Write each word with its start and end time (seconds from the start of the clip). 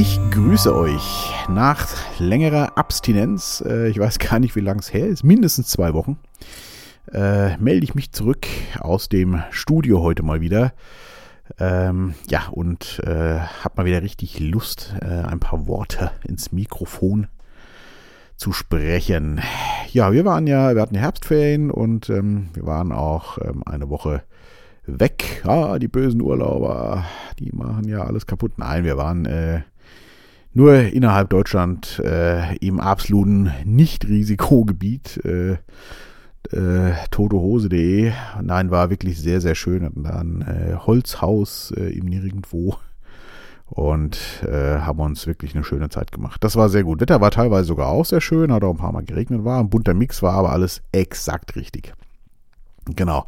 Ich 0.00 0.20
grüße 0.30 0.72
euch 0.72 1.32
nach 1.48 1.88
längerer 2.20 2.78
Abstinenz. 2.78 3.64
Äh, 3.66 3.88
ich 3.88 3.98
weiß 3.98 4.18
gar 4.20 4.38
nicht, 4.38 4.54
wie 4.54 4.60
lang 4.60 4.78
es 4.78 4.94
her 4.94 5.08
ist. 5.08 5.24
Mindestens 5.24 5.66
zwei 5.66 5.92
Wochen. 5.92 6.20
Äh, 7.12 7.56
melde 7.56 7.82
ich 7.82 7.96
mich 7.96 8.12
zurück 8.12 8.46
aus 8.78 9.08
dem 9.08 9.42
Studio 9.50 10.00
heute 10.00 10.22
mal 10.22 10.40
wieder. 10.40 10.72
Ähm, 11.58 12.14
ja, 12.30 12.46
und 12.52 13.02
äh, 13.04 13.40
habe 13.40 13.74
mal 13.74 13.86
wieder 13.86 14.00
richtig 14.00 14.38
Lust, 14.38 14.94
äh, 15.02 15.04
ein 15.04 15.40
paar 15.40 15.66
Worte 15.66 16.12
ins 16.22 16.52
Mikrofon 16.52 17.26
zu 18.36 18.52
sprechen. 18.52 19.40
Ja, 19.90 20.12
wir 20.12 20.24
waren 20.24 20.46
ja, 20.46 20.76
wir 20.76 20.82
hatten 20.82 20.94
Herbstferien 20.94 21.72
und 21.72 22.08
ähm, 22.08 22.50
wir 22.54 22.66
waren 22.66 22.92
auch 22.92 23.38
ähm, 23.38 23.64
eine 23.66 23.90
Woche 23.90 24.22
weg. 24.86 25.42
Ah, 25.44 25.80
die 25.80 25.88
bösen 25.88 26.22
Urlauber, 26.22 27.04
die 27.40 27.50
machen 27.50 27.88
ja 27.88 28.04
alles 28.04 28.26
kaputt. 28.26 28.58
Nein, 28.58 28.84
wir 28.84 28.96
waren 28.96 29.26
äh, 29.26 29.62
nur 30.52 30.74
innerhalb 30.74 31.30
Deutschland 31.30 32.00
äh, 32.04 32.56
im 32.56 32.80
absoluten 32.80 33.52
Nicht-Risikogebiet. 33.64 35.24
Äh, 35.24 35.58
äh, 36.52 36.94
totehose.de. 37.10 38.12
Nein, 38.42 38.70
war 38.70 38.90
wirklich 38.90 39.20
sehr, 39.20 39.40
sehr 39.40 39.54
schön. 39.54 39.84
Hatten 39.84 40.04
da 40.04 40.20
ein 40.20 40.42
äh, 40.42 40.76
Holzhaus 40.76 41.72
äh, 41.76 41.90
im 41.90 42.06
Nirgendwo 42.06 42.76
und 43.66 44.18
äh, 44.46 44.78
haben 44.78 45.00
uns 45.00 45.26
wirklich 45.26 45.54
eine 45.54 45.64
schöne 45.64 45.90
Zeit 45.90 46.10
gemacht. 46.10 46.42
Das 46.42 46.56
war 46.56 46.68
sehr 46.68 46.84
gut. 46.84 47.00
Wetter 47.00 47.20
war 47.20 47.30
teilweise 47.30 47.66
sogar 47.66 47.88
auch 47.88 48.04
sehr 48.04 48.20
schön, 48.20 48.52
hat 48.52 48.64
auch 48.64 48.70
ein 48.70 48.78
paar 48.78 48.92
Mal 48.92 49.04
geregnet, 49.04 49.44
war 49.44 49.60
ein 49.60 49.68
bunter 49.68 49.94
Mix, 49.94 50.22
war 50.22 50.32
aber 50.34 50.52
alles 50.52 50.82
exakt 50.92 51.54
richtig. 51.56 51.92
Genau. 52.96 53.26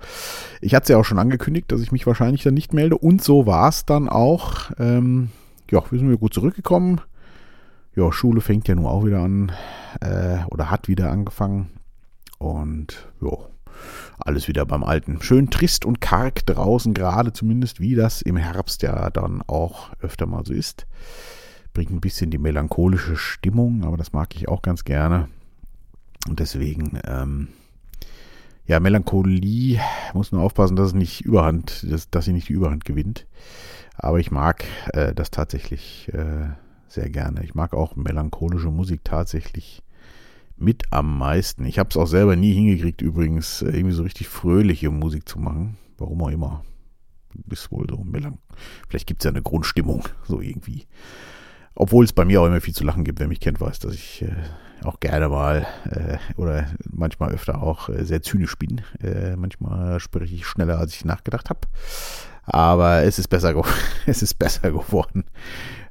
Ich 0.63 0.75
hatte 0.75 0.85
es 0.85 0.89
ja 0.89 0.97
auch 0.97 1.05
schon 1.05 1.19
angekündigt, 1.19 1.71
dass 1.71 1.83
ich 1.83 1.93
mich 1.93 2.07
wahrscheinlich 2.07 2.43
dann 2.43 2.55
nicht 2.55 2.73
melde 2.73 2.97
und 2.97 3.23
so 3.23 3.47
war 3.47 3.69
es 3.69 3.85
dann 3.85 4.09
auch. 4.09 4.71
Ähm, 4.79 5.31
ja, 5.71 5.83
wir 5.91 5.99
sind 5.99 6.09
wieder 6.09 6.19
gut 6.19 6.35
zurückgekommen. 6.35 7.01
Ja, 7.95 8.13
Schule 8.13 8.41
fängt 8.41 8.69
ja 8.69 8.75
nun 8.75 8.87
auch 8.87 9.05
wieder 9.05 9.21
an 9.21 9.53
äh, 10.01 10.39
oder 10.51 10.71
hat 10.71 10.89
wieder 10.89 11.11
angefangen. 11.11 11.71
Und 12.39 13.09
ja, 13.21 13.37
alles 14.19 14.49
wieder 14.49 14.65
beim 14.67 14.85
Alten. 14.85 15.21
Schön 15.23 15.51
trist 15.51 15.85
und 15.85 16.01
karg 16.01 16.45
draußen, 16.47 16.95
gerade 16.95 17.33
zumindest 17.33 17.81
wie 17.81 17.95
das 17.95 18.23
im 18.23 18.37
Herbst 18.37 18.83
ja 18.83 19.11
dann 19.11 19.43
auch 19.47 19.91
öfter 20.01 20.27
mal 20.27 20.45
so 20.45 20.53
ist. 20.53 20.87
Bringt 21.73 21.91
ein 21.91 22.01
bisschen 22.01 22.31
die 22.31 22.39
melancholische 22.39 23.17
Stimmung, 23.17 23.85
aber 23.85 23.97
das 23.97 24.13
mag 24.13 24.35
ich 24.35 24.49
auch 24.49 24.63
ganz 24.63 24.85
gerne. 24.85 25.29
Und 26.29 26.41
deswegen, 26.41 26.99
ähm, 27.07 27.49
ja, 28.67 28.81
Melancholie 28.81 29.81
muss 30.15 30.33
nur 30.33 30.43
aufpassen, 30.43 30.77
dass 30.77 30.89
es 30.89 30.95
nicht 30.95 31.23
überhand, 31.23 31.85
dass, 31.91 32.11
dass 32.11 32.25
sie 32.25 32.33
nicht 32.33 32.49
die 32.49 32.55
Überhand 32.55 32.85
gewinnt. 32.85 33.27
Aber 34.03 34.19
ich 34.19 34.31
mag 34.31 34.65
äh, 34.95 35.15
das 35.15 35.31
tatsächlich 35.31 36.11
äh, 36.15 36.49
sehr 36.89 37.11
gerne. 37.11 37.45
Ich 37.45 37.55
mag 37.55 37.75
auch 37.75 37.97
melancholische 37.97 38.71
Musik 38.71 39.05
tatsächlich 39.05 39.83
mit 40.57 40.85
am 40.91 41.19
meisten. 41.19 41.67
Ich 41.67 41.79
habe 41.79 41.91
es 41.91 41.99
auch 41.99 42.07
selber 42.07 42.35
nie 42.35 42.55
hingekriegt, 42.55 43.03
übrigens, 43.03 43.61
äh, 43.61 43.67
irgendwie 43.67 43.95
so 43.95 44.03
richtig 44.03 44.29
fröhliche 44.29 44.91
Musik 44.91 45.29
zu 45.29 45.39
machen. 45.39 45.77
Warum 45.99 46.23
auch 46.23 46.31
immer. 46.31 46.65
Ist 47.51 47.71
wohl 47.71 47.87
so 47.91 48.03
melang. 48.03 48.39
Vielleicht 48.89 49.07
gibt 49.07 49.21
es 49.21 49.25
ja 49.25 49.31
eine 49.33 49.43
Grundstimmung, 49.43 50.09
so 50.25 50.41
irgendwie. 50.41 50.87
Obwohl 51.75 52.07
es 52.07 52.15
bei 52.15 52.25
mir 52.25 52.41
auch 52.41 52.47
immer 52.47 52.63
viel 52.63 52.75
zu 52.75 52.85
lachen 52.85 53.05
gibt. 53.05 53.21
Wer 53.21 53.29
mich 53.29 53.41
kennt, 53.41 53.61
weiß, 53.61 53.81
dass 53.81 53.93
ich 53.93 54.23
äh, 54.23 54.33
auch 54.83 54.99
gerne 55.01 55.29
mal 55.29 55.67
äh, 55.91 56.17
oder 56.41 56.67
manchmal 56.91 57.33
öfter 57.33 57.63
auch 57.63 57.91
äh, 57.91 58.07
sehr 58.07 58.23
zynisch 58.23 58.57
bin. 58.57 58.81
Äh, 59.03 59.37
manchmal 59.37 60.01
spreche 60.01 60.35
ich 60.35 60.47
schneller, 60.47 60.79
als 60.79 60.95
ich 60.95 61.05
nachgedacht 61.05 61.51
habe. 61.51 61.61
Aber 62.51 63.03
es 63.03 63.19
ist 63.19 63.29
besser, 63.29 63.55
es 64.07 64.23
ist 64.23 64.35
besser 64.39 64.71
geworden. 64.73 65.25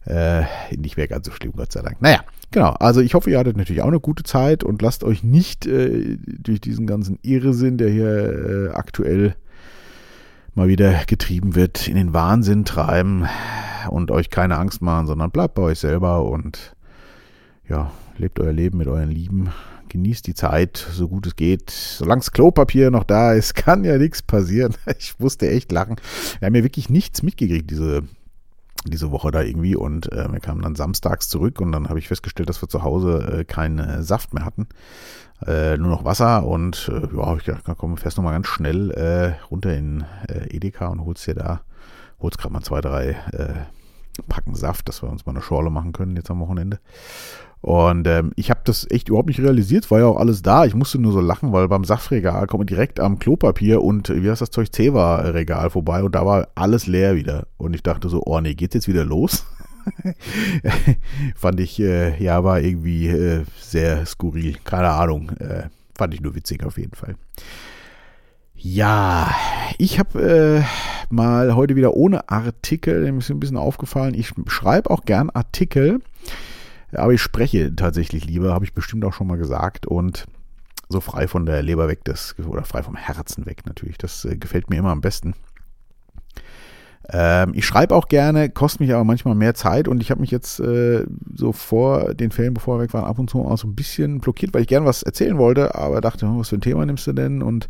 Äh, 0.05 0.43
nicht 0.75 0.97
mehr 0.97 1.07
ganz 1.07 1.27
so 1.27 1.31
schlimm, 1.31 1.53
Gott 1.55 1.71
sei 1.71 1.81
Dank. 1.81 2.01
Naja, 2.01 2.21
genau. 2.51 2.71
Also 2.79 3.01
ich 3.01 3.13
hoffe, 3.13 3.29
ihr 3.29 3.39
hattet 3.39 3.57
natürlich 3.57 3.81
auch 3.81 3.87
eine 3.87 3.99
gute 3.99 4.23
Zeit 4.23 4.63
und 4.63 4.81
lasst 4.81 5.03
euch 5.03 5.23
nicht 5.23 5.65
äh, 5.65 6.17
durch 6.25 6.61
diesen 6.61 6.87
ganzen 6.87 7.19
Irrsinn, 7.21 7.77
der 7.77 7.89
hier 7.89 8.69
äh, 8.69 8.69
aktuell 8.73 9.35
mal 10.55 10.67
wieder 10.67 11.05
getrieben 11.05 11.55
wird, 11.55 11.87
in 11.87 11.95
den 11.95 12.13
Wahnsinn 12.13 12.65
treiben 12.65 13.27
und 13.89 14.11
euch 14.11 14.29
keine 14.29 14.57
Angst 14.57 14.81
machen, 14.81 15.07
sondern 15.07 15.31
bleibt 15.31 15.55
bei 15.55 15.61
euch 15.61 15.79
selber 15.79 16.23
und 16.23 16.75
ja, 17.67 17.91
lebt 18.17 18.39
euer 18.39 18.51
Leben 18.51 18.77
mit 18.77 18.87
euren 18.87 19.11
Lieben. 19.11 19.51
Genießt 19.89 20.27
die 20.27 20.35
Zeit, 20.35 20.77
so 20.77 21.07
gut 21.07 21.27
es 21.27 21.35
geht. 21.35 21.69
Solange 21.71 22.19
das 22.19 22.31
Klopapier 22.31 22.91
noch 22.91 23.03
da 23.03 23.33
ist, 23.33 23.55
kann 23.55 23.83
ja 23.83 23.97
nichts 23.97 24.21
passieren. 24.21 24.75
Ich 24.97 25.19
musste 25.19 25.49
echt 25.49 25.71
lachen. 25.71 25.97
Wir 26.39 26.45
haben 26.45 26.55
ja 26.55 26.63
wirklich 26.63 26.89
nichts 26.89 27.23
mitgekriegt, 27.23 27.69
diese 27.69 28.03
diese 28.85 29.11
Woche 29.11 29.31
da 29.31 29.41
irgendwie 29.41 29.75
und 29.75 30.11
äh, 30.11 30.31
wir 30.31 30.39
kamen 30.39 30.61
dann 30.61 30.75
samstags 30.75 31.27
zurück 31.27 31.59
und 31.59 31.71
dann 31.71 31.89
habe 31.89 31.99
ich 31.99 32.07
festgestellt, 32.07 32.47
dass 32.47 32.61
wir 32.61 32.69
zu 32.69 32.83
Hause 32.83 33.39
äh, 33.39 33.43
keinen 33.43 33.79
äh, 33.79 34.03
Saft 34.03 34.33
mehr 34.33 34.45
hatten, 34.45 34.67
äh, 35.45 35.77
nur 35.77 35.89
noch 35.89 36.05
Wasser 36.05 36.45
und 36.45 36.89
äh, 36.89 37.15
ja, 37.15 37.35
ich 37.35 37.43
gedacht, 37.43 37.63
komm, 37.77 37.97
fährst 37.97 38.17
nochmal 38.17 38.33
ganz 38.33 38.47
schnell 38.47 38.91
äh, 38.91 39.33
runter 39.51 39.75
in 39.75 40.05
äh, 40.29 40.55
Edeka 40.55 40.87
und 40.87 41.03
holst 41.03 41.27
dir 41.27 41.35
da, 41.35 41.61
holst 42.21 42.37
gerade 42.37 42.53
mal 42.53 42.61
zwei, 42.61 42.79
drei 42.79 43.17
äh, 43.33 43.53
Packen 44.27 44.55
Saft, 44.55 44.89
dass 44.89 45.01
wir 45.01 45.09
uns 45.09 45.25
mal 45.25 45.33
eine 45.33 45.41
Schorle 45.41 45.69
machen 45.69 45.93
können 45.93 46.15
jetzt 46.15 46.31
am 46.31 46.39
Wochenende. 46.39 46.79
Und 47.61 48.07
ähm, 48.07 48.31
ich 48.35 48.49
habe 48.49 48.61
das 48.63 48.87
echt 48.89 49.09
überhaupt 49.09 49.27
nicht 49.27 49.41
realisiert, 49.41 49.91
war 49.91 49.99
ja 49.99 50.05
auch 50.05 50.17
alles 50.17 50.41
da. 50.41 50.65
Ich 50.65 50.75
musste 50.75 50.97
nur 50.97 51.11
so 51.11 51.19
lachen, 51.19 51.51
weil 51.51 51.67
beim 51.67 51.83
Saftregal 51.83 52.47
kommt 52.47 52.61
man 52.61 52.67
direkt 52.67 52.99
am 52.99 53.19
Klopapier 53.19 53.81
und 53.81 54.09
wie 54.09 54.29
heißt 54.29 54.41
das 54.41 54.51
Zeug, 54.51 54.71
Zewa-Regal 54.71 55.69
vorbei 55.69 56.03
und 56.03 56.15
da 56.15 56.25
war 56.25 56.47
alles 56.55 56.87
leer 56.87 57.15
wieder. 57.15 57.47
Und 57.57 57.73
ich 57.75 57.83
dachte 57.83 58.07
so, 58.07 58.23
oh 58.25 58.39
nee, 58.39 58.55
geht's 58.55 58.75
jetzt 58.75 58.87
wieder 58.87 59.03
los? 59.03 59.45
fand 61.35 61.59
ich, 61.59 61.79
äh, 61.81 62.21
ja, 62.23 62.43
war 62.43 62.61
irgendwie 62.61 63.07
äh, 63.07 63.43
sehr 63.59 64.05
skurril. 64.05 64.55
Keine 64.63 64.89
Ahnung. 64.89 65.31
Äh, 65.39 65.63
fand 65.97 66.13
ich 66.13 66.21
nur 66.21 66.35
witzig 66.35 66.63
auf 66.63 66.77
jeden 66.77 66.95
Fall. 66.95 67.15
Ja, 68.55 69.33
ich 69.77 69.99
habe 69.99 70.63
äh, 70.63 71.13
mal 71.13 71.55
heute 71.55 71.75
wieder 71.75 71.93
ohne 71.93 72.29
Artikel, 72.29 73.09
mir 73.11 73.19
ist 73.19 73.29
ein 73.29 73.39
bisschen 73.39 73.57
aufgefallen, 73.57 74.13
ich 74.13 74.33
schreibe 74.47 74.89
auch 74.91 75.05
gern 75.05 75.29
Artikel 75.29 76.01
aber 76.93 77.13
ich 77.13 77.21
spreche 77.21 77.75
tatsächlich 77.75 78.25
lieber, 78.25 78.53
habe 78.53 78.65
ich 78.65 78.73
bestimmt 78.73 79.05
auch 79.05 79.13
schon 79.13 79.27
mal 79.27 79.37
gesagt. 79.37 79.85
Und 79.87 80.25
so 80.89 80.99
frei 81.01 81.27
von 81.27 81.45
der 81.45 81.61
Leber 81.61 81.87
weg, 81.87 81.99
das, 82.03 82.35
oder 82.39 82.63
frei 82.63 82.83
vom 82.83 82.95
Herzen 82.95 83.45
weg 83.45 83.65
natürlich. 83.65 83.97
Das 83.97 84.25
äh, 84.25 84.35
gefällt 84.37 84.69
mir 84.69 84.77
immer 84.77 84.89
am 84.89 85.01
besten. 85.01 85.35
Ähm, 87.11 87.53
ich 87.53 87.65
schreibe 87.65 87.95
auch 87.95 88.07
gerne, 88.07 88.49
kostet 88.49 88.81
mich 88.81 88.93
aber 88.93 89.03
manchmal 89.03 89.35
mehr 89.35 89.55
Zeit 89.55 89.87
und 89.87 90.01
ich 90.01 90.11
habe 90.11 90.21
mich 90.21 90.31
jetzt 90.31 90.59
äh, 90.59 91.05
so 91.33 91.51
vor 91.51 92.13
den 92.13 92.31
Ferien, 92.31 92.53
bevor 92.53 92.77
wir 92.77 92.83
weg 92.83 92.93
waren, 92.93 93.05
ab 93.05 93.17
und 93.17 93.29
zu 93.29 93.39
auch 93.39 93.57
so 93.57 93.67
ein 93.67 93.75
bisschen 93.75 94.19
blockiert, 94.19 94.53
weil 94.53 94.61
ich 94.61 94.67
gerne 94.67 94.85
was 94.85 95.03
erzählen 95.03 95.37
wollte, 95.37 95.75
aber 95.75 96.01
dachte, 96.01 96.25
oh, 96.27 96.39
was 96.39 96.49
für 96.49 96.57
ein 96.57 96.61
Thema 96.61 96.85
nimmst 96.85 97.07
du 97.07 97.13
denn? 97.13 97.41
Und 97.41 97.67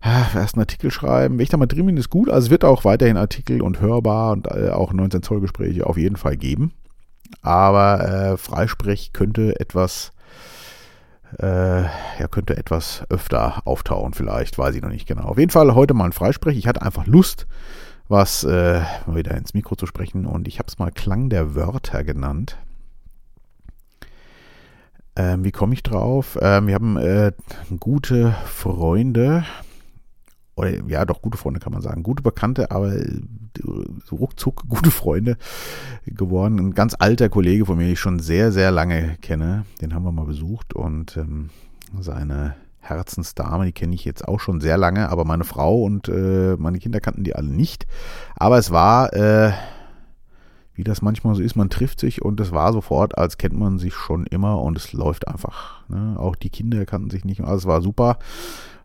ah, 0.00 0.26
erst 0.34 0.54
einen 0.54 0.62
Artikel 0.62 0.90
schreiben. 0.90 1.36
Wenn 1.36 1.44
ich 1.44 1.48
da 1.48 1.56
mal 1.56 1.66
drin 1.66 1.86
bin, 1.86 1.96
ist 1.96 2.10
gut. 2.10 2.28
Also 2.28 2.46
es 2.46 2.50
wird 2.50 2.64
auch 2.64 2.84
weiterhin 2.84 3.16
Artikel 3.16 3.62
und 3.62 3.80
hörbar 3.80 4.32
und 4.32 4.46
äh, 4.48 4.70
auch 4.70 4.92
19 4.92 5.22
Zoll 5.22 5.40
Gespräche 5.40 5.86
auf 5.86 5.96
jeden 5.96 6.16
Fall 6.16 6.36
geben. 6.36 6.72
Aber 7.40 8.32
äh, 8.32 8.36
Freisprech 8.36 9.12
könnte 9.12 9.58
etwas, 9.58 10.12
äh, 11.38 11.82
ja, 11.82 12.28
könnte 12.30 12.56
etwas 12.56 13.04
öfter 13.08 13.66
auftauchen, 13.66 14.12
vielleicht, 14.14 14.58
weiß 14.58 14.74
ich 14.74 14.82
noch 14.82 14.90
nicht 14.90 15.08
genau. 15.08 15.24
Auf 15.24 15.38
jeden 15.38 15.50
Fall 15.50 15.74
heute 15.74 15.94
mal 15.94 16.06
ein 16.06 16.12
Freisprech. 16.12 16.56
Ich 16.56 16.66
hatte 16.66 16.82
einfach 16.82 17.06
Lust, 17.06 17.46
was 18.08 18.44
äh, 18.44 18.80
mal 19.06 19.16
wieder 19.16 19.36
ins 19.36 19.54
Mikro 19.54 19.76
zu 19.76 19.86
sprechen 19.86 20.26
und 20.26 20.46
ich 20.46 20.58
habe 20.58 20.68
es 20.68 20.78
mal 20.78 20.90
Klang 20.90 21.30
der 21.30 21.54
Wörter 21.54 22.04
genannt. 22.04 22.58
Ähm, 25.14 25.44
wie 25.44 25.52
komme 25.52 25.74
ich 25.74 25.82
drauf? 25.82 26.38
Ähm, 26.40 26.68
wir 26.68 26.74
haben 26.74 26.96
äh, 26.96 27.32
gute 27.78 28.34
Freunde, 28.46 29.44
oder 30.54 30.86
ja, 30.86 31.04
doch 31.04 31.22
gute 31.22 31.38
Freunde 31.38 31.60
kann 31.60 31.72
man 31.72 31.82
sagen, 31.82 32.02
gute 32.02 32.22
Bekannte, 32.22 32.70
aber 32.70 32.94
äh, 32.94 33.20
ruckzuck 34.10 34.68
gute 34.68 34.90
Freunde 34.90 35.36
geworden. 36.06 36.58
Ein 36.58 36.74
ganz 36.74 36.94
alter 36.98 37.28
Kollege 37.28 37.66
von 37.66 37.78
mir, 37.78 37.84
den 37.84 37.92
ich 37.94 38.00
schon 38.00 38.18
sehr, 38.18 38.52
sehr 38.52 38.70
lange 38.70 39.16
kenne, 39.22 39.64
den 39.80 39.94
haben 39.94 40.04
wir 40.04 40.12
mal 40.12 40.26
besucht 40.26 40.74
und 40.74 41.16
ähm, 41.16 41.50
seine 42.00 42.54
Herzensdame, 42.80 43.66
die 43.66 43.72
kenne 43.72 43.94
ich 43.94 44.04
jetzt 44.04 44.26
auch 44.26 44.40
schon 44.40 44.60
sehr 44.60 44.76
lange, 44.76 45.08
aber 45.08 45.24
meine 45.24 45.44
Frau 45.44 45.82
und 45.82 46.08
äh, 46.08 46.56
meine 46.58 46.78
Kinder 46.80 47.00
kannten 47.00 47.24
die 47.24 47.34
alle 47.34 47.48
nicht. 47.48 47.86
Aber 48.34 48.58
es 48.58 48.72
war, 48.72 49.12
äh, 49.14 49.52
wie 50.74 50.84
das 50.84 51.00
manchmal 51.00 51.36
so 51.36 51.42
ist, 51.42 51.54
man 51.54 51.70
trifft 51.70 52.00
sich 52.00 52.22
und 52.22 52.40
es 52.40 52.50
war 52.50 52.72
sofort, 52.72 53.16
als 53.16 53.38
kennt 53.38 53.56
man 53.56 53.78
sich 53.78 53.94
schon 53.94 54.26
immer 54.26 54.60
und 54.60 54.76
es 54.76 54.92
läuft 54.92 55.28
einfach. 55.28 55.88
Ne? 55.88 56.16
Auch 56.18 56.34
die 56.34 56.50
Kinder 56.50 56.84
kannten 56.84 57.10
sich 57.10 57.24
nicht, 57.24 57.40
also 57.40 57.54
es 57.54 57.66
war 57.66 57.82
super. 57.82 58.18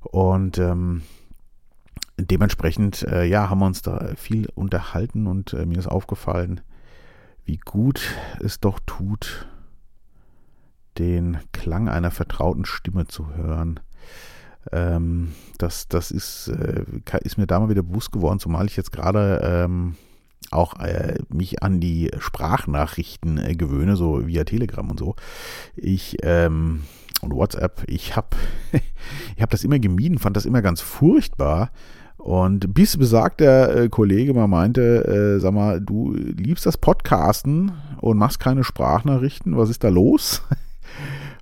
Und 0.03 0.59
ähm, 0.59 1.01
dementsprechend, 2.17 3.03
äh, 3.03 3.25
ja, 3.25 3.49
haben 3.49 3.59
wir 3.59 3.65
uns 3.65 3.81
da 3.81 4.13
viel 4.15 4.47
unterhalten 4.55 5.27
und 5.27 5.53
äh, 5.53 5.65
mir 5.65 5.77
ist 5.77 5.87
aufgefallen, 5.87 6.61
wie 7.45 7.57
gut 7.57 8.01
es 8.43 8.59
doch 8.59 8.79
tut, 8.85 9.47
den 10.97 11.37
Klang 11.53 11.89
einer 11.89 12.11
vertrauten 12.11 12.65
Stimme 12.65 13.07
zu 13.07 13.35
hören. 13.35 13.79
Ähm, 14.71 15.33
das 15.57 15.87
das 15.87 16.11
ist, 16.11 16.49
äh, 16.49 16.83
ist 17.21 17.37
mir 17.37 17.47
da 17.47 17.59
mal 17.59 17.69
wieder 17.69 17.83
bewusst 17.83 18.11
geworden, 18.11 18.39
zumal 18.39 18.65
ich 18.65 18.75
jetzt 18.75 18.91
gerade 18.91 19.39
ähm, 19.43 19.95
auch 20.51 20.79
äh, 20.79 21.19
mich 21.29 21.63
an 21.63 21.79
die 21.79 22.11
Sprachnachrichten 22.17 23.37
äh, 23.37 23.55
gewöhne, 23.55 23.95
so 23.95 24.27
via 24.27 24.43
Telegram 24.43 24.89
und 24.89 24.99
so. 24.99 25.15
Ich 25.75 26.17
ähm, 26.23 26.83
und 27.21 27.33
WhatsApp, 27.33 27.83
ich 27.87 28.15
habe 28.15 28.35
ich 29.35 29.41
hab 29.41 29.49
das 29.49 29.63
immer 29.63 29.79
gemieden, 29.79 30.19
fand 30.19 30.35
das 30.35 30.45
immer 30.45 30.61
ganz 30.61 30.81
furchtbar. 30.81 31.71
Und 32.17 32.73
bis 32.73 32.97
besagter 32.97 33.75
äh, 33.75 33.89
Kollege 33.89 34.33
mal 34.33 34.47
meinte, 34.47 35.05
äh, 35.05 35.39
sag 35.39 35.53
mal, 35.53 35.79
du 35.79 36.13
liebst 36.13 36.65
das 36.65 36.77
Podcasten 36.77 37.71
und 38.01 38.17
machst 38.17 38.39
keine 38.39 38.63
Sprachnachrichten, 38.63 39.55
was 39.55 39.69
ist 39.69 39.83
da 39.83 39.89
los? 39.89 40.41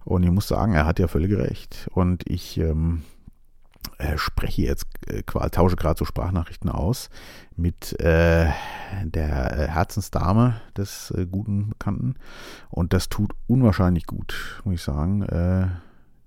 Und 0.05 0.21
ich 0.21 0.29
muss 0.29 0.47
sagen, 0.47 0.73
er 0.73 0.85
hat 0.85 0.99
ja 0.99 1.07
völlig 1.07 1.35
recht. 1.35 1.89
Und 1.91 2.29
ich 2.29 2.59
ähm, 2.59 3.01
äh, 3.97 4.17
spreche 4.17 4.61
jetzt, 4.61 4.85
äh, 5.07 5.23
tausche 5.23 5.75
gerade 5.75 5.97
so 5.97 6.05
Sprachnachrichten 6.05 6.69
aus 6.69 7.09
mit 7.55 7.99
äh, 7.99 8.51
der 9.03 9.57
äh, 9.57 9.67
Herzensdame 9.67 10.61
des 10.77 11.11
äh, 11.11 11.25
guten 11.25 11.69
Bekannten. 11.69 12.15
Und 12.69 12.93
das 12.93 13.09
tut 13.09 13.31
unwahrscheinlich 13.47 14.05
gut, 14.05 14.61
muss 14.63 14.75
ich 14.75 14.81
sagen. 14.81 15.25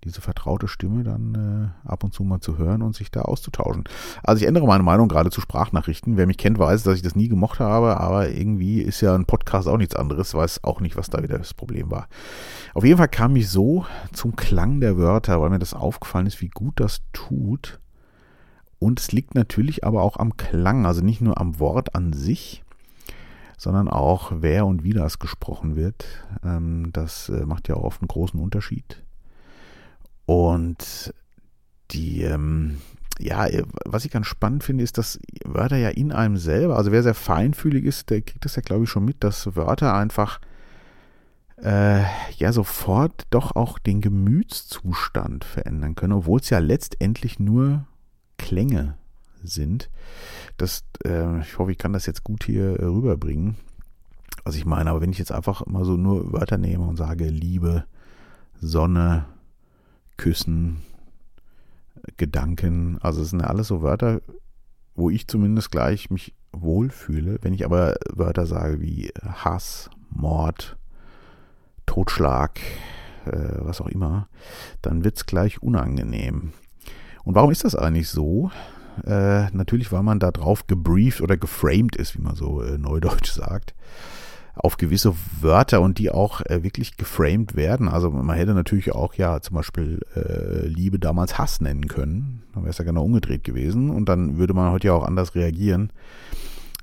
Diese 0.04 0.20
vertraute 0.20 0.68
Stimme 0.68 1.02
dann 1.02 1.72
äh, 1.84 1.88
ab 1.88 2.04
und 2.04 2.14
zu 2.14 2.22
mal 2.22 2.40
zu 2.40 2.56
hören 2.56 2.82
und 2.82 2.94
sich 2.94 3.10
da 3.10 3.22
auszutauschen. 3.22 3.84
Also 4.22 4.42
ich 4.42 4.48
ändere 4.48 4.66
meine 4.66 4.82
Meinung 4.82 5.08
gerade 5.08 5.30
zu 5.30 5.40
Sprachnachrichten. 5.40 6.16
Wer 6.16 6.26
mich 6.26 6.38
kennt, 6.38 6.58
weiß, 6.58 6.84
dass 6.84 6.94
ich 6.96 7.02
das 7.02 7.16
nie 7.16 7.28
gemocht 7.28 7.58
habe, 7.58 7.98
aber 7.98 8.30
irgendwie 8.30 8.80
ist 8.80 9.00
ja 9.00 9.14
ein 9.14 9.26
Podcast 9.26 9.66
auch 9.66 9.76
nichts 9.76 9.96
anderes, 9.96 10.34
weiß 10.34 10.62
auch 10.64 10.80
nicht, 10.80 10.96
was 10.96 11.10
da 11.10 11.22
wieder 11.22 11.38
das 11.38 11.52
Problem 11.52 11.90
war. 11.90 12.08
Auf 12.74 12.84
jeden 12.84 12.98
Fall 12.98 13.08
kam 13.08 13.34
ich 13.36 13.48
so 13.50 13.86
zum 14.12 14.36
Klang 14.36 14.80
der 14.80 14.96
Wörter, 14.96 15.40
weil 15.40 15.50
mir 15.50 15.58
das 15.58 15.74
aufgefallen 15.74 16.26
ist, 16.26 16.40
wie 16.40 16.48
gut 16.48 16.78
das 16.80 17.00
tut. 17.12 17.80
Und 18.78 19.00
es 19.00 19.10
liegt 19.10 19.34
natürlich 19.34 19.84
aber 19.84 20.02
auch 20.02 20.16
am 20.16 20.36
Klang, 20.36 20.86
also 20.86 21.02
nicht 21.02 21.20
nur 21.20 21.40
am 21.40 21.58
Wort 21.58 21.96
an 21.96 22.12
sich, 22.12 22.62
sondern 23.56 23.88
auch 23.88 24.30
wer 24.36 24.66
und 24.66 24.84
wie 24.84 24.92
das 24.92 25.18
gesprochen 25.18 25.74
wird. 25.74 26.06
Ähm, 26.44 26.90
das 26.92 27.28
äh, 27.28 27.44
macht 27.44 27.68
ja 27.68 27.74
oft 27.74 28.00
einen 28.00 28.08
großen 28.08 28.38
Unterschied. 28.38 29.02
Und 30.28 31.14
die, 31.90 32.20
ähm, 32.20 32.82
ja, 33.19 33.46
was 33.86 34.04
ich 34.04 34.10
ganz 34.10 34.26
spannend 34.26 34.62
finde, 34.62 34.84
ist, 34.84 34.98
dass 34.98 35.19
Wörter 35.42 35.78
ja 35.78 35.88
in 35.88 36.12
einem 36.12 36.36
selber, 36.36 36.76
also 36.76 36.92
wer 36.92 37.02
sehr 37.02 37.14
feinfühlig 37.14 37.86
ist, 37.86 38.10
der 38.10 38.20
kriegt 38.20 38.44
das 38.44 38.54
ja, 38.54 38.60
glaube 38.60 38.84
ich, 38.84 38.90
schon 38.90 39.06
mit, 39.06 39.25
dass 39.25 39.56
Wörter 39.56 39.94
einfach 39.94 40.38
äh, 41.62 42.02
ja 42.36 42.52
sofort 42.52 43.26
doch 43.30 43.56
auch 43.56 43.78
den 43.78 44.02
Gemütszustand 44.02 45.44
verändern 45.44 45.94
können, 45.94 46.12
obwohl 46.12 46.40
es 46.40 46.50
ja 46.50 46.58
letztendlich 46.58 47.40
nur 47.40 47.86
Klänge 48.36 48.98
sind. 49.42 49.88
Das, 50.58 50.84
äh, 51.06 51.40
ich 51.40 51.58
hoffe, 51.58 51.72
ich 51.72 51.78
kann 51.78 51.94
das 51.94 52.04
jetzt 52.04 52.22
gut 52.22 52.44
hier 52.44 52.78
äh, 52.78 52.84
rüberbringen. 52.84 53.56
Was 54.44 54.56
ich 54.56 54.66
meine, 54.66 54.90
aber 54.90 55.00
wenn 55.00 55.10
ich 55.10 55.19
jetzt 55.19 55.32
einfach 55.32 55.64
mal 55.64 55.86
so 55.86 55.96
nur 55.96 56.34
Wörter 56.34 56.58
nehme 56.58 56.84
und 56.84 56.96
sage 56.96 57.30
Liebe, 57.30 57.84
Sonne, 58.60 59.25
Küssen, 60.18 60.82
Gedanken. 62.18 62.98
Also 63.00 63.22
es 63.22 63.30
sind 63.30 63.40
alles 63.40 63.68
so 63.68 63.80
Wörter, 63.80 64.20
wo 64.94 65.08
ich 65.08 65.26
zumindest 65.26 65.70
gleich 65.70 66.10
mich 66.10 66.34
wohlfühle. 66.52 67.38
Wenn 67.40 67.54
ich 67.54 67.64
aber 67.64 67.96
Wörter 68.12 68.46
sage 68.46 68.80
wie 68.82 69.10
Hass, 69.22 69.88
Mord, 70.10 70.76
Totschlag, 71.86 72.60
äh, 73.24 73.58
was 73.60 73.80
auch 73.80 73.88
immer, 73.88 74.28
dann 74.82 75.04
wird 75.04 75.16
es 75.16 75.26
gleich 75.26 75.62
unangenehm. 75.62 76.52
Und 77.24 77.34
warum 77.34 77.50
ist 77.50 77.64
das 77.64 77.74
eigentlich 77.74 78.08
so? 78.08 78.50
Äh, 79.06 79.50
natürlich, 79.50 79.92
weil 79.92 80.02
man 80.02 80.18
da 80.18 80.30
drauf 80.30 80.66
gebrieft 80.66 81.20
oder 81.20 81.36
geframed 81.36 81.96
ist, 81.96 82.16
wie 82.16 82.22
man 82.22 82.34
so 82.34 82.62
äh, 82.62 82.76
neudeutsch 82.76 83.30
sagt 83.30 83.74
auf 84.58 84.76
gewisse 84.76 85.14
Wörter 85.40 85.81
und 85.81 85.99
die 85.99 86.10
auch 86.10 86.40
äh, 86.43 86.62
wirklich 86.62 86.96
geframed 86.96 87.55
werden. 87.55 87.88
Also 87.88 88.10
man 88.10 88.37
hätte 88.37 88.55
natürlich 88.55 88.93
auch 88.93 89.14
ja 89.14 89.40
zum 89.40 89.56
Beispiel 89.56 90.00
äh, 90.14 90.66
Liebe 90.66 90.99
damals 90.99 91.38
Hass 91.38 91.60
nennen 91.60 91.88
können. 91.88 92.43
Dann 92.55 92.64
wäre 92.64 92.70
es 92.70 92.78
ja 92.78 92.84
genau 92.84 93.05
umgedreht 93.05 93.44
gewesen 93.44 93.90
und 93.90 94.08
dann 94.08 94.38
würde 94.38 94.55
man 94.55 94.72
heute 94.72 94.88
ja 94.88 94.94
auch 94.94 95.05
anders 95.05 95.34
reagieren. 95.34 95.93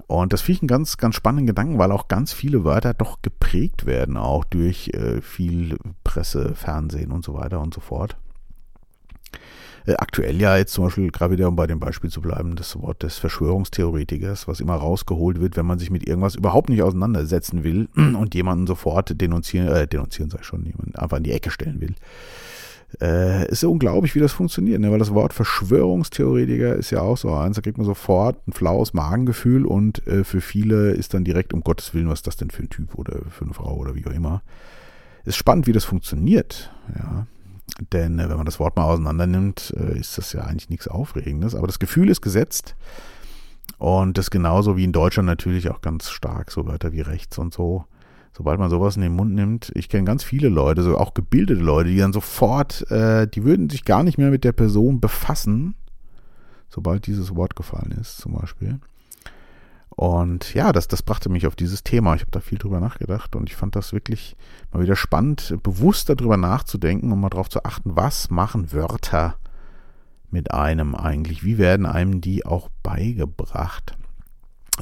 Und 0.07 0.33
das 0.33 0.42
finde 0.42 0.54
ich 0.57 0.62
einen 0.62 0.68
ganz, 0.68 0.98
ganz 0.98 1.16
spannenden 1.16 1.48
Gedanken, 1.48 1.80
weil 1.80 1.92
auch 1.92 2.07
ganz 2.07 2.33
viele 2.33 2.63
Wörter 2.63 2.94
doch 2.94 3.22
geprägt 3.22 3.86
werden, 3.86 4.18
auch 4.18 4.44
durch 4.44 4.89
äh, 4.89 5.21
viel 5.21 5.78
Presse, 6.04 6.54
Fernsehen 6.54 7.12
und 7.12 7.24
so 7.24 7.33
weiter 7.33 7.60
und 7.60 7.74
so 7.74 7.81
fort. 7.81 8.18
Äh, 9.85 9.95
aktuell 9.97 10.39
ja 10.41 10.57
jetzt 10.57 10.73
zum 10.73 10.85
Beispiel, 10.85 11.11
gerade 11.11 11.33
wieder 11.33 11.47
um 11.47 11.55
bei 11.55 11.67
dem 11.67 11.79
Beispiel 11.79 12.09
zu 12.09 12.21
bleiben, 12.21 12.55
das 12.55 12.79
Wort 12.79 13.03
des 13.03 13.17
Verschwörungstheoretikers, 13.17 14.47
was 14.47 14.59
immer 14.59 14.75
rausgeholt 14.75 15.39
wird, 15.39 15.57
wenn 15.57 15.65
man 15.65 15.79
sich 15.79 15.91
mit 15.91 16.07
irgendwas 16.07 16.35
überhaupt 16.35 16.69
nicht 16.69 16.81
auseinandersetzen 16.81 17.63
will 17.63 17.87
und 17.95 18.33
jemanden 18.33 18.67
sofort 18.67 19.19
denunzieren, 19.19 19.67
äh, 19.67 19.87
denunzieren 19.87 20.29
sei 20.29 20.41
schon, 20.41 20.65
jemanden 20.65 20.95
einfach 20.95 21.17
in 21.17 21.23
die 21.23 21.31
Ecke 21.31 21.51
stellen 21.51 21.81
will. 21.81 21.95
Äh, 23.01 23.49
ist 23.49 23.61
ja 23.61 23.69
unglaublich, 23.69 24.15
wie 24.15 24.19
das 24.19 24.31
funktioniert, 24.31 24.79
ne? 24.79 24.89
weil 24.91 24.99
das 24.99 25.13
Wort 25.13 25.33
Verschwörungstheoretiker 25.33 26.75
ist 26.75 26.91
ja 26.91 27.01
auch 27.01 27.17
so 27.17 27.33
eins, 27.33 27.57
da 27.57 27.61
kriegt 27.61 27.77
man 27.77 27.85
sofort 27.85 28.47
ein 28.47 28.53
flaues 28.53 28.93
Magengefühl 28.93 29.65
und 29.65 30.05
äh, 30.07 30.23
für 30.23 30.39
viele 30.39 30.91
ist 30.91 31.13
dann 31.13 31.25
direkt, 31.25 31.53
um 31.53 31.61
Gottes 31.61 31.93
Willen, 31.93 32.07
was 32.07 32.19
ist 32.19 32.27
das 32.27 32.37
denn 32.37 32.51
für 32.51 32.63
ein 32.63 32.69
Typ 32.69 32.95
oder 32.95 33.19
für 33.29 33.43
eine 33.43 33.53
Frau 33.53 33.75
oder 33.75 33.95
wie 33.95 34.05
auch 34.05 34.13
immer. 34.13 34.43
Ist 35.25 35.35
spannend, 35.35 35.67
wie 35.67 35.73
das 35.73 35.83
funktioniert, 35.83 36.71
ja. 36.95 37.27
Denn 37.94 38.19
äh, 38.19 38.29
wenn 38.29 38.38
man 38.38 38.45
das 38.45 38.59
Wort 38.59 38.75
mal 38.75 38.83
auseinander 38.83 39.27
nimmt, 39.27 39.73
äh, 39.77 39.97
ist 39.97 40.17
das 40.17 40.33
ja 40.33 40.41
eigentlich 40.41 40.69
nichts 40.69 40.88
Aufregendes. 40.88 41.56
Aber 41.56 41.67
das 41.67 41.79
Gefühl 41.79 42.09
ist 42.09 42.21
gesetzt. 42.21 42.75
Und 43.77 44.17
das 44.17 44.31
genauso 44.31 44.77
wie 44.77 44.83
in 44.83 44.94
Deutschland 44.94 45.27
natürlich 45.27 45.69
auch 45.69 45.81
ganz 45.81 46.09
stark, 46.09 46.51
so 46.51 46.65
Wörter 46.65 46.91
wie 46.91 47.01
rechts 47.01 47.38
und 47.38 47.53
so. 47.53 47.85
Sobald 48.31 48.59
man 48.59 48.69
sowas 48.69 48.95
in 48.97 49.01
den 49.01 49.15
Mund 49.15 49.33
nimmt, 49.33 49.71
ich 49.75 49.88
kenne 49.88 50.03
ganz 50.03 50.23
viele 50.23 50.50
Leute, 50.50 50.83
so 50.83 50.97
auch 50.97 51.13
gebildete 51.13 51.62
Leute, 51.62 51.89
die 51.89 51.97
dann 51.97 52.12
sofort, 52.12 52.89
äh, 52.91 53.27
die 53.27 53.45
würden 53.45 53.69
sich 53.69 53.85
gar 53.85 54.03
nicht 54.03 54.18
mehr 54.18 54.29
mit 54.29 54.44
der 54.44 54.51
Person 54.51 55.00
befassen, 55.00 55.75
sobald 56.69 57.07
dieses 57.07 57.35
Wort 57.35 57.56
gefallen 57.56 57.95
ist, 58.00 58.18
zum 58.18 58.33
Beispiel. 58.33 58.79
Und 59.95 60.53
ja, 60.53 60.74
das, 60.74 60.88
das 60.89 61.01
brachte 61.01 61.30
mich 61.30 61.47
auf 61.47 61.56
dieses 61.56 61.83
Thema. 61.83 62.15
Ich 62.15 62.21
habe 62.21 62.31
da 62.31 62.42
viel 62.42 62.57
drüber 62.57 62.81
nachgedacht 62.81 63.36
und 63.36 63.50
ich 63.50 63.56
fand 63.56 63.75
das 63.75 63.94
wirklich 63.94 64.36
mal 64.71 64.83
wieder 64.83 64.95
spannend, 64.95 65.57
bewusst 65.63 66.09
darüber 66.09 66.36
nachzudenken 66.36 67.12
und 67.12 67.19
mal 67.21 67.30
darauf 67.30 67.50
zu 67.50 67.63
achten, 67.63 67.95
was 67.95 68.30
machen 68.30 68.74
Wörter 68.74 69.38
mit 70.31 70.51
einem 70.51 70.95
eigentlich? 70.95 71.45
Wie 71.45 71.57
werden 71.57 71.85
einem 71.85 72.19
die 72.19 72.45
auch 72.45 72.69
beigebracht? 72.83 73.95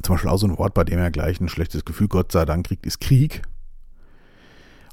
Zum 0.02 0.16
Beispiel 0.16 0.32
auch 0.32 0.38
so 0.38 0.48
ein 0.48 0.58
Wort, 0.58 0.74
bei 0.74 0.84
dem 0.84 0.98
er 0.98 1.12
gleich 1.12 1.40
ein 1.40 1.50
schlechtes 1.50 1.86
Gefühl, 1.86 2.08
Gott 2.08 2.32
sei 2.32 2.46
Dank, 2.46 2.66
kriegt, 2.66 2.88
ist 2.88 3.00
Krieg. 3.00 3.44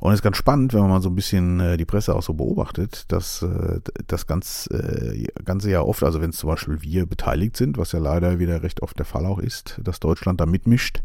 Und 0.00 0.12
es 0.12 0.20
ist 0.20 0.22
ganz 0.22 0.38
spannend, 0.38 0.72
wenn 0.72 0.80
man 0.80 0.88
mal 0.88 1.02
so 1.02 1.10
ein 1.10 1.14
bisschen 1.14 1.60
äh, 1.60 1.76
die 1.76 1.84
Presse 1.84 2.14
auch 2.14 2.22
so 2.22 2.32
beobachtet, 2.32 3.04
dass 3.12 3.42
äh, 3.42 3.80
das 4.06 4.26
ganz, 4.26 4.66
äh, 4.72 5.26
Ganze 5.44 5.70
ja 5.70 5.82
oft, 5.82 6.02
also 6.02 6.22
wenn 6.22 6.30
es 6.30 6.38
zum 6.38 6.48
Beispiel 6.48 6.80
wir 6.80 7.04
beteiligt 7.04 7.56
sind, 7.56 7.76
was 7.76 7.92
ja 7.92 7.98
leider 7.98 8.38
wieder 8.38 8.62
recht 8.62 8.82
oft 8.82 8.98
der 8.98 9.04
Fall 9.04 9.26
auch 9.26 9.38
ist, 9.38 9.78
dass 9.84 10.00
Deutschland 10.00 10.40
da 10.40 10.46
mitmischt, 10.46 11.02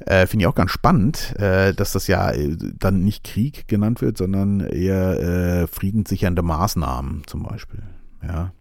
äh, 0.00 0.26
finde 0.26 0.42
ich 0.42 0.46
auch 0.48 0.56
ganz 0.56 0.72
spannend, 0.72 1.38
äh, 1.38 1.72
dass 1.72 1.92
das 1.92 2.08
ja 2.08 2.30
äh, 2.32 2.56
dann 2.78 3.04
nicht 3.04 3.22
Krieg 3.22 3.68
genannt 3.68 4.02
wird, 4.02 4.18
sondern 4.18 4.60
eher 4.60 5.20
äh, 5.62 5.66
friedenssichernde 5.68 6.42
Maßnahmen 6.42 7.22
zum 7.26 7.44
Beispiel. 7.44 7.82
Ja. 8.26 8.52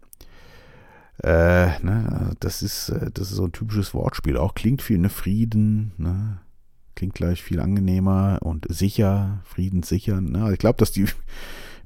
Äh, 1.23 1.79
ne, 1.83 2.31
das 2.39 2.61
ist 2.61 2.89
äh, 2.89 3.09
das 3.13 3.31
ist 3.31 3.37
so 3.37 3.45
ein 3.45 3.51
typisches 3.51 3.93
Wortspiel. 3.93 4.37
Auch 4.37 4.53
klingt 4.53 4.81
viel 4.81 4.99
ne 4.99 5.09
Frieden, 5.09 5.93
ne, 5.97 6.39
Klingt 6.95 7.13
gleich 7.15 7.41
viel 7.41 7.59
angenehmer 7.59 8.39
und 8.41 8.65
sicher, 8.69 9.41
friedenssicher. 9.45 10.21
Ne? 10.21 10.39
Also 10.39 10.53
ich 10.53 10.59
glaube, 10.59 10.77
dass 10.77 10.91
die, 10.91 11.05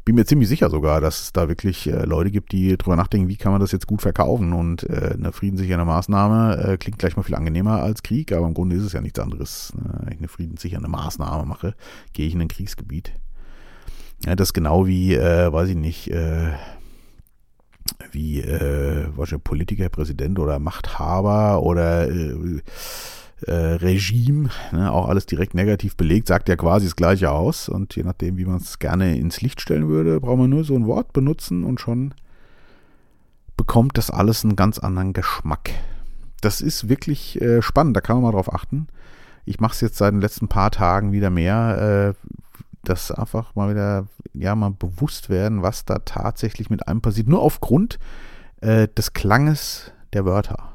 bin 0.08 0.16
mir 0.16 0.26
ziemlich 0.26 0.48
sicher 0.48 0.70
sogar, 0.70 1.02
dass 1.02 1.22
es 1.22 1.34
da 1.34 1.50
wirklich 1.50 1.88
äh, 1.88 2.06
Leute 2.06 2.32
gibt, 2.32 2.52
die 2.52 2.78
drüber 2.78 2.96
nachdenken, 2.96 3.28
wie 3.28 3.36
kann 3.36 3.52
man 3.52 3.60
das 3.62 3.72
jetzt 3.74 3.88
gut 3.88 4.02
verkaufen. 4.02 4.54
Und 4.54 4.84
äh, 4.90 5.16
eine 5.18 5.32
friedenssichere 5.32 5.86
Maßnahme 5.86 6.64
äh, 6.64 6.78
klingt 6.78 6.98
gleich 6.98 7.18
mal 7.18 7.24
viel 7.24 7.36
angenehmer 7.36 7.82
als 7.82 8.04
Krieg, 8.04 8.32
aber 8.32 8.48
im 8.48 8.54
Grunde 8.54 8.76
ist 8.76 8.84
es 8.84 8.94
ja 8.94 9.02
nichts 9.02 9.20
anderes. 9.20 9.74
Ne? 9.76 10.00
Wenn 10.04 10.14
ich 10.14 10.20
eine 10.20 10.28
friedenssichere 10.30 10.88
Maßnahme 10.88 11.46
mache, 11.46 11.76
gehe 12.14 12.26
ich 12.26 12.34
in 12.34 12.42
ein 12.42 12.48
Kriegsgebiet. 12.48 13.12
Ja, 14.26 14.36
das 14.36 14.50
ist 14.50 14.54
genau 14.54 14.88
wie, 14.88 15.14
äh, 15.14 15.52
weiß 15.52 15.70
ich 15.70 15.76
nicht, 15.76 16.10
äh, 16.10 16.54
wie 18.12 18.40
äh, 18.40 19.08
Politiker, 19.44 19.90
Präsident 19.90 20.40
oder 20.40 20.60
Machthaber 20.60 21.62
oder 21.62 22.10
äh, 22.10 22.62
äh, 23.46 23.52
Regime, 23.52 24.50
ne, 24.72 24.92
auch 24.92 25.08
alles 25.08 25.26
direkt 25.26 25.54
negativ 25.54 25.96
belegt, 25.96 26.28
sagt 26.28 26.50
ja 26.50 26.56
quasi 26.56 26.86
das 26.86 26.96
Gleiche 26.96 27.32
aus. 27.32 27.70
Und 27.70 27.96
je 27.96 28.04
nachdem, 28.04 28.38
wie 28.38 28.46
man 28.46 28.58
es 28.58 28.80
gerne 28.80 29.18
ins 29.18 29.42
Licht 29.42 29.62
stellen 29.62 29.88
würde, 29.88 30.20
braucht 30.20 30.40
man 30.40 30.50
nur 30.50 30.64
so 30.64 30.76
ein 30.76 30.88
Wort 30.88 31.14
benutzen 31.14 31.64
und 31.64 31.80
schon 31.80 32.14
bekommt 33.56 33.98
das 33.98 34.10
alles 34.10 34.44
einen 34.44 34.56
ganz 34.56 34.80
anderen 34.80 35.14
Geschmack. 35.14 35.72
Das 36.42 36.62
ist 36.62 36.90
wirklich 36.90 37.42
äh, 37.42 37.62
spannend, 37.62 37.98
da 37.98 38.02
kann 38.02 38.18
man 38.18 38.24
mal 38.24 38.32
drauf 38.32 38.54
achten. 38.54 38.88
Ich 39.46 39.60
mache 39.60 39.74
es 39.74 39.82
jetzt 39.82 39.98
seit 39.98 40.14
den 40.14 40.22
letzten 40.22 40.48
paar 40.48 40.72
Tagen 40.72 41.12
wieder 41.12 41.30
mehr, 41.30 42.16
äh, 42.16 42.30
dass 42.84 43.12
einfach 43.12 43.56
mal 43.56 43.70
wieder, 43.70 44.08
ja, 44.34 44.56
mal 44.56 44.72
bewusst 44.72 45.30
werden, 45.30 45.62
was 45.62 45.86
da 45.86 46.00
tatsächlich 46.00 46.70
mit 46.70 46.88
einem 46.88 47.02
passiert. 47.02 47.28
Nur 47.28 47.42
aufgrund 47.42 47.98
äh, 48.62 48.88
des 48.88 49.14
Klanges 49.14 49.92
der 50.14 50.26
Wörter. 50.26 50.70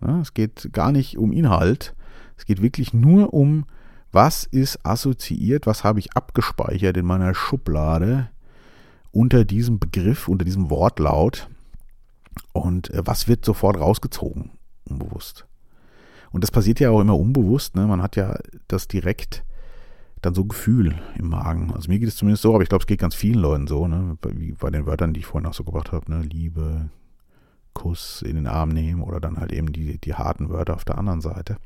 Ja, 0.00 0.20
es 0.20 0.32
geht 0.34 0.70
gar 0.72 0.92
nicht 0.92 1.18
um 1.18 1.32
Inhalt. 1.32 1.94
Es 2.40 2.46
geht 2.46 2.62
wirklich 2.62 2.94
nur 2.94 3.34
um, 3.34 3.66
was 4.12 4.44
ist 4.44 4.84
assoziiert, 4.86 5.66
was 5.66 5.84
habe 5.84 5.98
ich 5.98 6.16
abgespeichert 6.16 6.96
in 6.96 7.04
meiner 7.04 7.34
Schublade 7.34 8.30
unter 9.12 9.44
diesem 9.44 9.78
Begriff, 9.78 10.26
unter 10.26 10.46
diesem 10.46 10.70
Wortlaut 10.70 11.50
und 12.54 12.88
äh, 12.94 13.02
was 13.04 13.28
wird 13.28 13.44
sofort 13.44 13.78
rausgezogen, 13.78 14.52
unbewusst. 14.88 15.46
Und 16.32 16.42
das 16.42 16.50
passiert 16.50 16.80
ja 16.80 16.88
auch 16.88 17.02
immer 17.02 17.18
unbewusst. 17.18 17.76
Ne? 17.76 17.86
Man 17.86 18.00
hat 18.00 18.16
ja 18.16 18.38
das 18.68 18.88
direkt 18.88 19.44
dann 20.22 20.32
so 20.32 20.46
Gefühl 20.46 20.98
im 21.18 21.28
Magen. 21.28 21.74
Also 21.74 21.90
mir 21.90 21.98
geht 21.98 22.08
es 22.08 22.16
zumindest 22.16 22.42
so, 22.42 22.54
aber 22.54 22.62
ich 22.62 22.70
glaube, 22.70 22.84
es 22.84 22.86
geht 22.86 23.00
ganz 23.00 23.14
vielen 23.14 23.40
Leuten 23.40 23.66
so, 23.66 23.86
ne? 23.86 24.16
wie 24.30 24.52
bei 24.52 24.70
den 24.70 24.86
Wörtern, 24.86 25.12
die 25.12 25.20
ich 25.20 25.26
vorhin 25.26 25.46
auch 25.46 25.54
so 25.54 25.64
gebracht 25.64 25.92
habe, 25.92 26.10
ne? 26.10 26.22
Liebe, 26.22 26.88
Kuss 27.74 28.22
in 28.22 28.36
den 28.36 28.46
Arm 28.46 28.70
nehmen 28.70 29.02
oder 29.02 29.20
dann 29.20 29.36
halt 29.36 29.52
eben 29.52 29.72
die, 29.74 29.98
die 29.98 30.14
harten 30.14 30.48
Wörter 30.48 30.74
auf 30.74 30.86
der 30.86 30.96
anderen 30.96 31.20
Seite. 31.20 31.58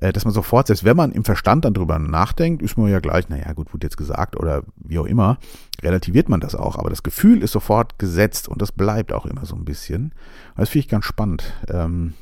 Äh, 0.00 0.12
dass 0.12 0.24
man 0.24 0.34
sofort, 0.34 0.66
selbst 0.66 0.84
wenn 0.84 0.96
man 0.96 1.12
im 1.12 1.24
Verstand 1.24 1.64
dann 1.64 1.74
drüber 1.74 1.98
nachdenkt, 1.98 2.62
ist 2.62 2.76
man 2.76 2.90
ja 2.90 3.00
gleich, 3.00 3.28
naja, 3.28 3.52
gut, 3.52 3.72
wurde 3.72 3.86
jetzt 3.86 3.96
gesagt 3.96 4.36
oder 4.36 4.62
wie 4.76 4.98
auch 4.98 5.06
immer, 5.06 5.38
relativiert 5.82 6.28
man 6.28 6.40
das 6.40 6.54
auch. 6.54 6.76
Aber 6.76 6.90
das 6.90 7.02
Gefühl 7.02 7.42
ist 7.42 7.52
sofort 7.52 7.98
gesetzt 7.98 8.48
und 8.48 8.60
das 8.60 8.72
bleibt 8.72 9.12
auch 9.12 9.26
immer 9.26 9.44
so 9.44 9.54
ein 9.54 9.64
bisschen. 9.64 10.12
Das 10.56 10.68
finde 10.68 10.84
ich 10.84 10.88
ganz 10.88 11.04
spannend. 11.04 11.52
Ähm, 11.68 12.14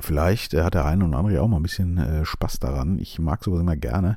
vielleicht 0.00 0.54
hat 0.54 0.74
der 0.74 0.84
eine 0.84 1.04
oder 1.04 1.18
andere 1.18 1.42
auch 1.42 1.48
mal 1.48 1.56
ein 1.56 1.62
bisschen 1.62 1.98
äh, 1.98 2.24
Spaß 2.24 2.60
daran. 2.60 2.98
Ich 2.98 3.18
mag 3.18 3.42
sowas 3.42 3.60
immer 3.60 3.76
gerne. 3.76 4.16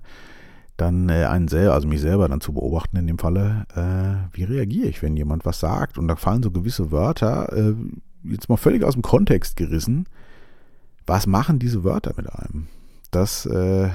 Dann 0.78 1.10
äh, 1.10 1.26
einen 1.26 1.48
selber, 1.48 1.74
also 1.74 1.88
mich 1.88 2.02
selber 2.02 2.28
dann 2.28 2.42
zu 2.42 2.54
beobachten 2.54 2.98
in 2.98 3.08
dem 3.08 3.18
Falle, 3.18 3.66
äh, 3.76 4.36
wie 4.36 4.44
reagiere 4.44 4.90
ich, 4.90 5.02
wenn 5.02 5.16
jemand 5.16 5.46
was 5.46 5.60
sagt 5.60 5.98
und 5.98 6.08
da 6.08 6.18
fallen 6.18 6.44
so 6.44 6.52
gewisse 6.52 6.92
Wörter, 6.92 7.52
äh, 7.54 7.74
jetzt 8.24 8.50
mal 8.50 8.58
völlig 8.58 8.84
aus 8.84 8.94
dem 8.94 9.02
Kontext 9.02 9.56
gerissen. 9.56 10.06
Was 11.06 11.28
machen 11.28 11.60
diese 11.60 11.84
Wörter 11.84 12.14
mit 12.18 12.32
einem? 12.32 12.68
Das 13.12 13.46
äh, 13.46 13.90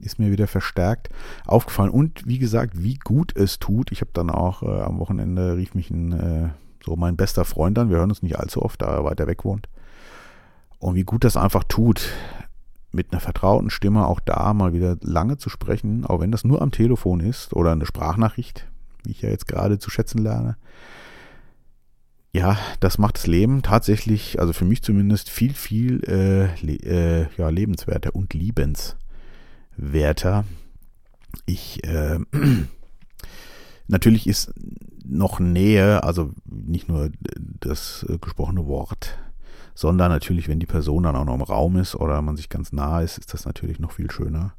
ist 0.00 0.18
mir 0.18 0.30
wieder 0.30 0.46
verstärkt 0.46 1.10
aufgefallen. 1.46 1.90
Und 1.90 2.26
wie 2.26 2.38
gesagt, 2.38 2.82
wie 2.82 2.96
gut 2.96 3.36
es 3.36 3.58
tut. 3.58 3.92
Ich 3.92 4.00
habe 4.00 4.10
dann 4.12 4.30
auch 4.30 4.62
äh, 4.62 4.82
am 4.82 4.98
Wochenende 4.98 5.56
rief 5.56 5.74
mich 5.74 5.90
ein, 5.90 6.12
äh, 6.12 6.48
so 6.84 6.96
mein 6.96 7.16
bester 7.16 7.44
Freund 7.44 7.78
an. 7.78 7.90
Wir 7.90 7.98
hören 7.98 8.10
uns 8.10 8.22
nicht 8.22 8.38
allzu 8.38 8.62
oft, 8.62 8.82
da 8.82 8.86
er 8.86 9.04
weiter 9.04 9.26
weg 9.26 9.44
wohnt. 9.44 9.68
Und 10.78 10.94
wie 10.94 11.04
gut 11.04 11.24
das 11.24 11.36
einfach 11.36 11.64
tut, 11.64 12.10
mit 12.92 13.12
einer 13.12 13.20
vertrauten 13.20 13.70
Stimme 13.70 14.06
auch 14.06 14.20
da 14.20 14.54
mal 14.54 14.72
wieder 14.72 14.96
lange 15.00 15.36
zu 15.36 15.50
sprechen, 15.50 16.06
auch 16.06 16.20
wenn 16.20 16.30
das 16.30 16.44
nur 16.44 16.62
am 16.62 16.70
Telefon 16.70 17.20
ist 17.20 17.52
oder 17.52 17.72
eine 17.72 17.86
Sprachnachricht, 17.86 18.66
wie 19.02 19.10
ich 19.10 19.22
ja 19.22 19.30
jetzt 19.30 19.48
gerade 19.48 19.78
zu 19.78 19.90
schätzen 19.90 20.18
lerne. 20.18 20.56
Ja, 22.34 22.58
das 22.80 22.98
macht 22.98 23.16
das 23.16 23.28
Leben 23.28 23.62
tatsächlich, 23.62 24.40
also 24.40 24.52
für 24.52 24.64
mich 24.64 24.82
zumindest, 24.82 25.30
viel, 25.30 25.54
viel 25.54 26.02
äh, 26.02 26.48
le 26.66 26.74
äh, 26.82 27.28
ja, 27.38 27.48
lebenswerter 27.48 28.12
und 28.12 28.34
liebenswerter. 28.34 30.44
Ich, 31.46 31.84
äh, 31.84 32.18
natürlich 33.86 34.26
ist 34.26 34.52
noch 35.04 35.38
Nähe, 35.38 36.02
also 36.02 36.32
nicht 36.44 36.88
nur 36.88 37.12
das 37.60 38.04
äh, 38.08 38.18
gesprochene 38.18 38.66
Wort, 38.66 39.16
sondern 39.76 40.10
natürlich, 40.10 40.48
wenn 40.48 40.58
die 40.58 40.66
Person 40.66 41.04
dann 41.04 41.14
auch 41.14 41.26
noch 41.26 41.36
im 41.36 41.42
Raum 41.42 41.76
ist 41.76 41.94
oder 41.94 42.20
man 42.20 42.36
sich 42.36 42.48
ganz 42.48 42.72
nah 42.72 43.00
ist, 43.00 43.16
ist 43.16 43.32
das 43.32 43.46
natürlich 43.46 43.78
noch 43.78 43.92
viel 43.92 44.10
schöner. 44.10 44.54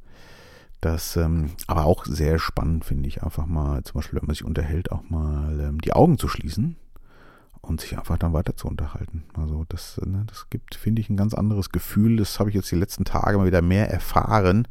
Das, 0.79 1.17
ähm, 1.17 1.49
aber 1.67 1.83
auch 1.83 2.05
sehr 2.05 2.39
spannend 2.39 2.85
finde 2.85 3.09
ich 3.09 3.21
einfach 3.21 3.47
mal, 3.47 3.83
zum 3.83 3.95
Beispiel, 3.95 4.21
wenn 4.21 4.27
man 4.27 4.35
sich 4.35 4.45
unterhält, 4.45 4.93
auch 4.93 5.09
mal 5.09 5.59
ähm, 5.59 5.81
die 5.81 5.91
Augen 5.91 6.17
zu 6.17 6.29
schließen 6.29 6.77
und 7.65 7.81
sich 7.81 7.97
einfach 7.97 8.17
dann 8.17 8.33
weiter 8.33 8.55
zu 8.55 8.67
unterhalten. 8.67 9.23
Also 9.33 9.65
das, 9.69 9.99
ne, 10.05 10.23
das 10.27 10.49
gibt, 10.49 10.75
finde 10.75 11.01
ich, 11.01 11.09
ein 11.09 11.17
ganz 11.17 11.33
anderes 11.33 11.69
Gefühl. 11.69 12.17
Das 12.17 12.39
habe 12.39 12.49
ich 12.49 12.55
jetzt 12.55 12.71
die 12.71 12.75
letzten 12.75 13.05
Tage 13.05 13.37
mal 13.37 13.47
wieder 13.47 13.61
mehr 13.61 13.89
erfahren. 13.89 14.67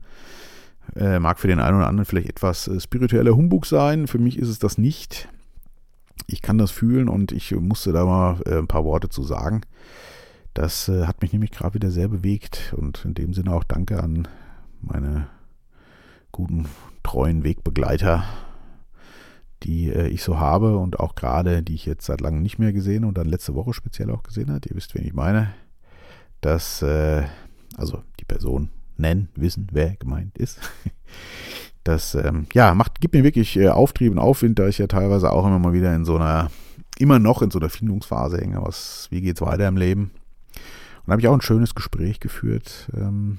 Äh, 0.97 1.19
mag 1.19 1.39
für 1.39 1.49
den 1.49 1.61
einen 1.61 1.79
oder 1.79 1.89
anderen 1.89 2.05
vielleicht 2.05 2.29
etwas 2.29 2.69
äh, 2.69 2.79
spiritueller 2.79 3.35
Humbug 3.35 3.67
sein. 3.67 4.07
Für 4.07 4.19
mich 4.19 4.39
ist 4.39 4.49
es 4.49 4.59
das 4.59 4.79
nicht. 4.79 5.29
Ich 6.27 6.43
kann 6.43 6.59
das 6.59 6.71
fühlen 6.71 7.09
und 7.09 7.33
ich 7.33 7.53
musste 7.53 7.93
da 7.93 8.05
mal 8.05 8.41
äh, 8.47 8.59
ein 8.59 8.69
paar 8.69 8.85
Worte 8.85 9.09
zu 9.09 9.23
sagen. 9.23 9.63
Das 10.53 10.89
äh, 10.89 11.07
hat 11.07 11.21
mich 11.21 11.33
nämlich 11.33 11.51
gerade 11.51 11.75
wieder 11.75 11.91
sehr 11.91 12.09
bewegt 12.09 12.75
und 12.77 13.05
in 13.05 13.15
dem 13.15 13.35
Sinne 13.35 13.53
auch 13.53 13.65
danke 13.65 14.03
an 14.03 14.29
meine 14.81 15.27
guten, 16.31 16.67
treuen 17.03 17.45
Wegbegleiter, 17.45 18.25
die 19.65 19.91
äh, 19.91 20.09
ich 20.09 20.23
so 20.23 20.39
habe 20.39 20.77
und 20.77 21.01
auch 21.01 21.15
gerade, 21.15 21.63
die 21.63 21.75
ich 21.75 21.87
jetzt 21.87 22.07
seit 22.07 22.21
langem 22.21 22.43
nicht 22.43 22.59
mehr 22.59 22.73
gesehen 22.73 23.05
und 23.05 23.19
dann 23.19 23.29
letzte 23.29 23.55
Woche 23.55 23.73
speziell 23.73 24.11
auch 24.11 24.23
gesehen 24.23 24.51
habe. 24.51 24.69
Ihr 24.69 24.77
wisst, 24.77 24.95
wen 24.95 25.05
ich 25.05 25.15
meine. 25.15 25.55
Dass, 26.41 26.83
äh, 26.83 27.23
also 27.77 28.03
die 28.21 28.25
Person 28.25 28.71
nennen, 28.97 29.29
wissen, 29.35 29.67
wer 29.73 29.97
gemeint 29.97 30.39
ist. 30.39 30.61
Das, 31.85 32.15
ähm, 32.15 32.47
ja, 32.55 32.75
macht, 32.75 33.03
gibt 33.03 33.13
mir 33.13 33.25
wirklich 33.25 33.59
äh, 33.59 33.69
Auftrieb 33.69 34.11
und 34.11 34.19
Aufwind, 34.19 34.59
da 34.59 34.67
ich 34.67 34.79
ja 34.79 34.87
teilweise 34.87 35.31
auch 35.31 35.47
immer 35.47 35.59
mal 35.59 35.75
wieder 35.75 35.95
in 35.95 36.07
so 36.07 36.17
einer, 36.17 36.51
immer 36.99 37.19
noch 37.19 37.43
in 37.43 37.51
so 37.51 37.59
einer 37.59 37.69
Findungsphase 37.69 38.39
hänge. 38.39 38.63
Was, 38.63 39.07
wie 39.11 39.21
geht's 39.21 39.43
weiter 39.43 39.69
im 39.69 39.77
Leben? 39.77 40.11
Und 41.05 41.13
habe 41.13 41.21
ich 41.21 41.29
auch 41.29 41.35
ein 41.35 41.43
schönes 41.43 41.75
Gespräch 41.75 42.21
geführt. 42.21 42.91
Ähm, 42.97 43.37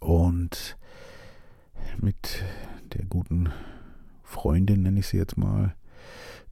und 0.00 0.76
mit 1.98 2.44
der 2.92 3.06
guten 3.06 3.48
Freundin, 4.32 4.82
nenne 4.82 5.00
ich 5.00 5.06
sie 5.06 5.18
jetzt 5.18 5.36
mal, 5.36 5.74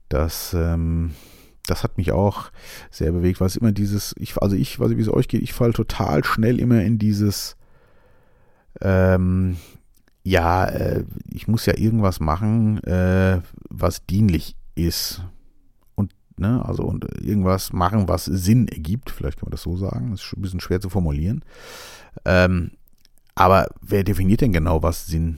das, 0.09 0.53
ähm, 0.53 1.11
das 1.65 1.83
hat 1.83 1.97
mich 1.97 2.11
auch 2.11 2.51
sehr 2.89 3.11
bewegt, 3.11 3.39
weil 3.39 3.47
es 3.47 3.55
immer 3.55 3.71
dieses, 3.71 4.13
ich, 4.17 4.37
also 4.37 4.55
ich, 4.55 4.79
weiß 4.79 4.89
nicht, 4.89 4.97
wie 4.97 5.03
es 5.03 5.13
euch 5.13 5.27
geht, 5.27 5.41
ich 5.41 5.53
falle 5.53 5.73
total 5.73 6.23
schnell 6.23 6.59
immer 6.59 6.81
in 6.81 6.97
dieses, 6.99 7.55
ähm, 8.81 9.57
ja, 10.23 10.65
äh, 10.65 11.03
ich 11.29 11.47
muss 11.47 11.65
ja 11.65 11.77
irgendwas 11.77 12.19
machen, 12.19 12.83
äh, 12.83 13.41
was 13.69 14.05
dienlich 14.05 14.55
ist. 14.75 15.23
Und, 15.95 16.13
ne, 16.37 16.63
also 16.65 16.83
und 16.83 17.05
irgendwas 17.21 17.73
machen, 17.73 18.07
was 18.07 18.25
Sinn 18.25 18.67
ergibt, 18.67 19.09
vielleicht 19.09 19.39
kann 19.39 19.47
man 19.47 19.51
das 19.51 19.63
so 19.63 19.77
sagen. 19.77 20.11
Das 20.11 20.21
ist 20.23 20.33
ein 20.37 20.41
bisschen 20.41 20.59
schwer 20.59 20.79
zu 20.79 20.89
formulieren. 20.89 21.43
Ähm, 22.25 22.71
aber 23.33 23.67
wer 23.81 24.03
definiert 24.03 24.41
denn 24.41 24.53
genau, 24.53 24.83
was 24.83 25.07
Sinn 25.07 25.37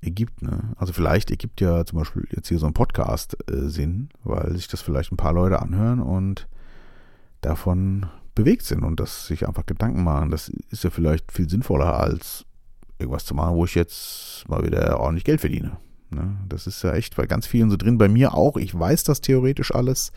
ergibt. 0.00 0.42
Ne? 0.42 0.74
Also 0.76 0.92
vielleicht 0.92 1.30
ergibt 1.30 1.60
ja 1.60 1.84
zum 1.84 1.98
Beispiel 1.98 2.26
jetzt 2.30 2.48
hier 2.48 2.58
so 2.58 2.66
ein 2.66 2.74
Podcast 2.74 3.36
äh, 3.50 3.68
Sinn, 3.68 4.08
weil 4.24 4.52
sich 4.52 4.68
das 4.68 4.82
vielleicht 4.82 5.12
ein 5.12 5.16
paar 5.16 5.32
Leute 5.32 5.60
anhören 5.60 6.00
und 6.00 6.48
davon 7.40 8.06
bewegt 8.34 8.62
sind 8.62 8.82
und 8.82 9.00
das 9.00 9.26
sich 9.26 9.46
einfach 9.46 9.66
Gedanken 9.66 10.04
machen. 10.04 10.30
Das 10.30 10.48
ist 10.48 10.84
ja 10.84 10.90
vielleicht 10.90 11.32
viel 11.32 11.48
sinnvoller 11.48 11.98
als 11.98 12.44
irgendwas 12.98 13.24
zu 13.24 13.34
machen, 13.34 13.56
wo 13.56 13.64
ich 13.64 13.74
jetzt 13.74 14.44
mal 14.48 14.64
wieder 14.64 15.00
ordentlich 15.00 15.24
Geld 15.24 15.40
verdiene. 15.40 15.78
Ne? 16.10 16.36
Das 16.48 16.66
ist 16.66 16.82
ja 16.82 16.92
echt 16.92 17.16
bei 17.16 17.26
ganz 17.26 17.46
vielen 17.46 17.70
so 17.70 17.76
drin, 17.76 17.98
bei 17.98 18.08
mir 18.08 18.34
auch. 18.34 18.56
Ich 18.56 18.78
weiß 18.78 19.04
das 19.04 19.20
theoretisch 19.20 19.74
alles, 19.74 20.12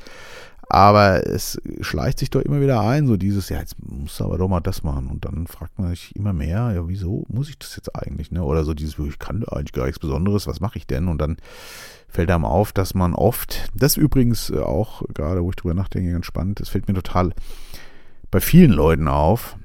aber 0.70 1.26
es 1.26 1.60
schleicht 1.82 2.20
sich 2.20 2.30
doch 2.30 2.42
immer 2.42 2.62
wieder 2.62 2.82
ein, 2.82 3.08
so 3.08 3.18
dieses, 3.18 3.50
ja, 3.50 3.60
jetzt 3.60 3.76
musst 3.84 4.20
du 4.20 4.24
aber 4.26 4.38
doch 4.38 4.48
mal 4.48 4.60
das 4.60 4.84
machen. 4.84 5.08
Und 5.08 5.26
dann 5.26 5.48
fragt 5.48 5.80
man 5.80 5.90
sich 5.90 6.16
immer 6.16 6.32
mehr, 6.32 6.72
ja, 6.74 6.88
wieso 6.88 7.26
muss 7.28 7.50
ich 7.50 7.58
das 7.58 7.76
jetzt 7.76 7.96
eigentlich? 7.96 8.32
Ne? 8.32 8.44
Oder 8.44 8.64
so 8.64 8.76
dieses, 8.76 8.98
ich 9.00 9.18
kann 9.18 9.44
eigentlich 9.46 9.74
gar 9.74 9.86
nichts 9.86 9.98
Besonderes, 9.98 10.46
was 10.46 10.60
mache 10.60 10.78
ich 10.78 10.86
denn? 10.86 11.08
Und 11.08 11.20
dann 11.20 11.38
fällt 12.08 12.30
einem 12.30 12.46
auf, 12.46 12.72
dass 12.72 12.94
man 12.94 13.16
oft, 13.16 13.72
das 13.74 13.98
übrigens 13.98 14.52
auch, 14.52 15.02
gerade 15.14 15.44
wo 15.44 15.50
ich 15.50 15.56
drüber 15.56 15.74
nachdenke, 15.74 16.12
ganz 16.12 16.28
spannend, 16.28 16.60
das 16.60 16.70
fällt 16.70 16.88
mir 16.88 16.94
total 16.94 17.34
bei 18.30 18.40
vielen 18.40 18.72
Leuten 18.72 19.08
auf, 19.08 19.58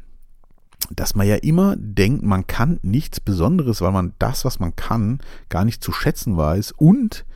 dass 0.91 1.15
man 1.15 1.27
ja 1.27 1.37
immer 1.37 1.77
denkt, 1.77 2.23
man 2.23 2.47
kann 2.47 2.79
nichts 2.83 3.21
Besonderes, 3.21 3.83
weil 3.83 3.93
man 3.93 4.15
das, 4.19 4.47
was 4.47 4.59
man 4.59 4.75
kann, 4.75 5.19
gar 5.51 5.67
nicht 5.67 5.85
zu 5.85 5.93
schätzen 5.93 6.39
weiß 6.39 6.73
und 6.73 7.27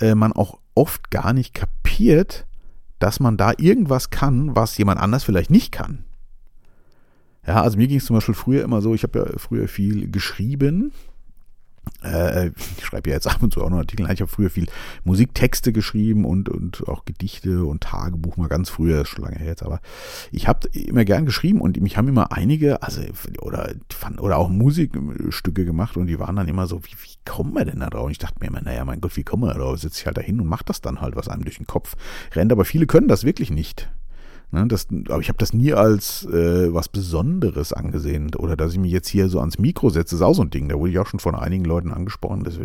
äh, 0.00 0.16
man 0.16 0.32
auch 0.32 0.58
oft 0.74 1.10
gar 1.10 1.32
nicht 1.32 1.54
kapiert, 1.54 2.46
dass 3.02 3.18
man 3.18 3.36
da 3.36 3.52
irgendwas 3.58 4.10
kann, 4.10 4.54
was 4.54 4.78
jemand 4.78 5.00
anders 5.00 5.24
vielleicht 5.24 5.50
nicht 5.50 5.72
kann. 5.72 6.04
Ja, 7.44 7.60
also 7.60 7.76
mir 7.76 7.88
ging 7.88 7.98
es 7.98 8.04
zum 8.04 8.14
Beispiel 8.14 8.34
früher 8.34 8.62
immer 8.62 8.80
so, 8.80 8.94
ich 8.94 9.02
habe 9.02 9.18
ja 9.18 9.38
früher 9.38 9.66
viel 9.66 10.08
geschrieben, 10.08 10.92
ich 12.04 12.84
schreibe 12.84 13.10
ja 13.10 13.16
jetzt 13.16 13.28
ab 13.28 13.42
und 13.42 13.52
zu 13.52 13.62
auch 13.62 13.70
noch 13.70 13.78
Artikel. 13.78 14.10
Ich 14.10 14.20
habe 14.20 14.30
früher 14.30 14.50
viel 14.50 14.66
Musiktexte 15.04 15.72
geschrieben 15.72 16.24
und, 16.24 16.48
und 16.48 16.86
auch 16.88 17.04
Gedichte 17.04 17.64
und 17.64 17.82
Tagebuch 17.82 18.36
mal 18.36 18.48
ganz 18.48 18.70
früher, 18.70 19.04
schon 19.04 19.24
lange 19.24 19.38
her 19.38 19.48
jetzt, 19.48 19.62
aber 19.62 19.80
ich 20.32 20.48
habe 20.48 20.68
immer 20.72 21.04
gern 21.04 21.26
geschrieben 21.26 21.60
und 21.60 21.80
mich 21.80 21.96
haben 21.96 22.08
immer 22.08 22.32
einige, 22.32 22.82
also 22.82 23.02
oder, 23.40 23.72
oder 24.18 24.38
auch 24.38 24.48
Musikstücke 24.48 25.64
gemacht 25.64 25.96
und 25.96 26.06
die 26.06 26.18
waren 26.18 26.36
dann 26.36 26.48
immer 26.48 26.66
so, 26.66 26.82
wie, 26.84 26.92
wie 27.02 27.30
kommen 27.30 27.54
wir 27.54 27.64
denn 27.64 27.80
da 27.80 27.90
drauf? 27.90 28.06
Und 28.06 28.12
ich 28.12 28.18
dachte 28.18 28.36
mir 28.40 28.48
immer, 28.48 28.62
naja, 28.62 28.84
mein 28.84 29.00
Gott, 29.00 29.16
wie 29.16 29.24
kommen 29.24 29.44
wir 29.44 29.52
da 29.52 29.58
drauf? 29.58 29.78
Sitze 29.78 30.00
ich 30.00 30.06
halt 30.06 30.16
da 30.16 30.22
hin 30.22 30.40
und 30.40 30.46
mach 30.46 30.62
das 30.62 30.80
dann 30.80 31.00
halt, 31.00 31.16
was 31.16 31.28
einem 31.28 31.44
durch 31.44 31.58
den 31.58 31.66
Kopf 31.66 31.96
rennt. 32.34 32.52
Aber 32.52 32.64
viele 32.64 32.86
können 32.86 33.08
das 33.08 33.24
wirklich 33.24 33.50
nicht. 33.50 33.90
Ne, 34.54 34.66
das, 34.66 34.86
aber 35.08 35.20
ich 35.20 35.28
habe 35.28 35.38
das 35.38 35.54
nie 35.54 35.72
als 35.72 36.26
äh, 36.26 36.74
was 36.74 36.90
Besonderes 36.90 37.72
angesehen. 37.72 38.34
Oder 38.34 38.54
dass 38.54 38.72
ich 38.72 38.78
mich 38.78 38.92
jetzt 38.92 39.08
hier 39.08 39.30
so 39.30 39.40
ans 39.40 39.58
Mikro 39.58 39.88
setze, 39.88 40.16
ist 40.16 40.20
auch 40.20 40.34
so 40.34 40.42
ein 40.42 40.50
Ding. 40.50 40.68
Da 40.68 40.78
wurde 40.78 40.90
ich 40.92 40.98
auch 40.98 41.06
schon 41.06 41.20
von 41.20 41.34
einigen 41.34 41.64
Leuten 41.64 41.90
angesprochen. 41.90 42.44
Das, 42.44 42.58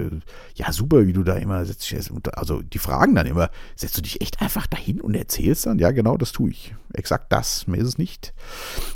ja, 0.56 0.74
super, 0.74 1.08
wie 1.08 1.14
du 1.14 1.24
da 1.24 1.36
immer 1.36 1.64
setzt. 1.64 1.96
Also 2.34 2.62
die 2.62 2.80
fragen 2.80 3.16
dann 3.16 3.26
immer, 3.26 3.50
setzt 3.78 3.98
du 3.98 4.02
dich 4.02 4.20
echt 4.20 4.42
einfach 4.42 4.68
dahin 4.68 5.00
und 5.00 5.16
erzählst 5.16 5.66
dann? 5.66 5.80
Ja, 5.80 5.92
genau, 5.92 6.18
das 6.18 6.34
tue 6.34 6.50
ich. 6.50 6.76
Exakt 6.92 7.32
das. 7.32 7.68
Mehr 7.68 7.80
ist 7.80 7.88
es 7.88 7.98
nicht. 7.98 8.34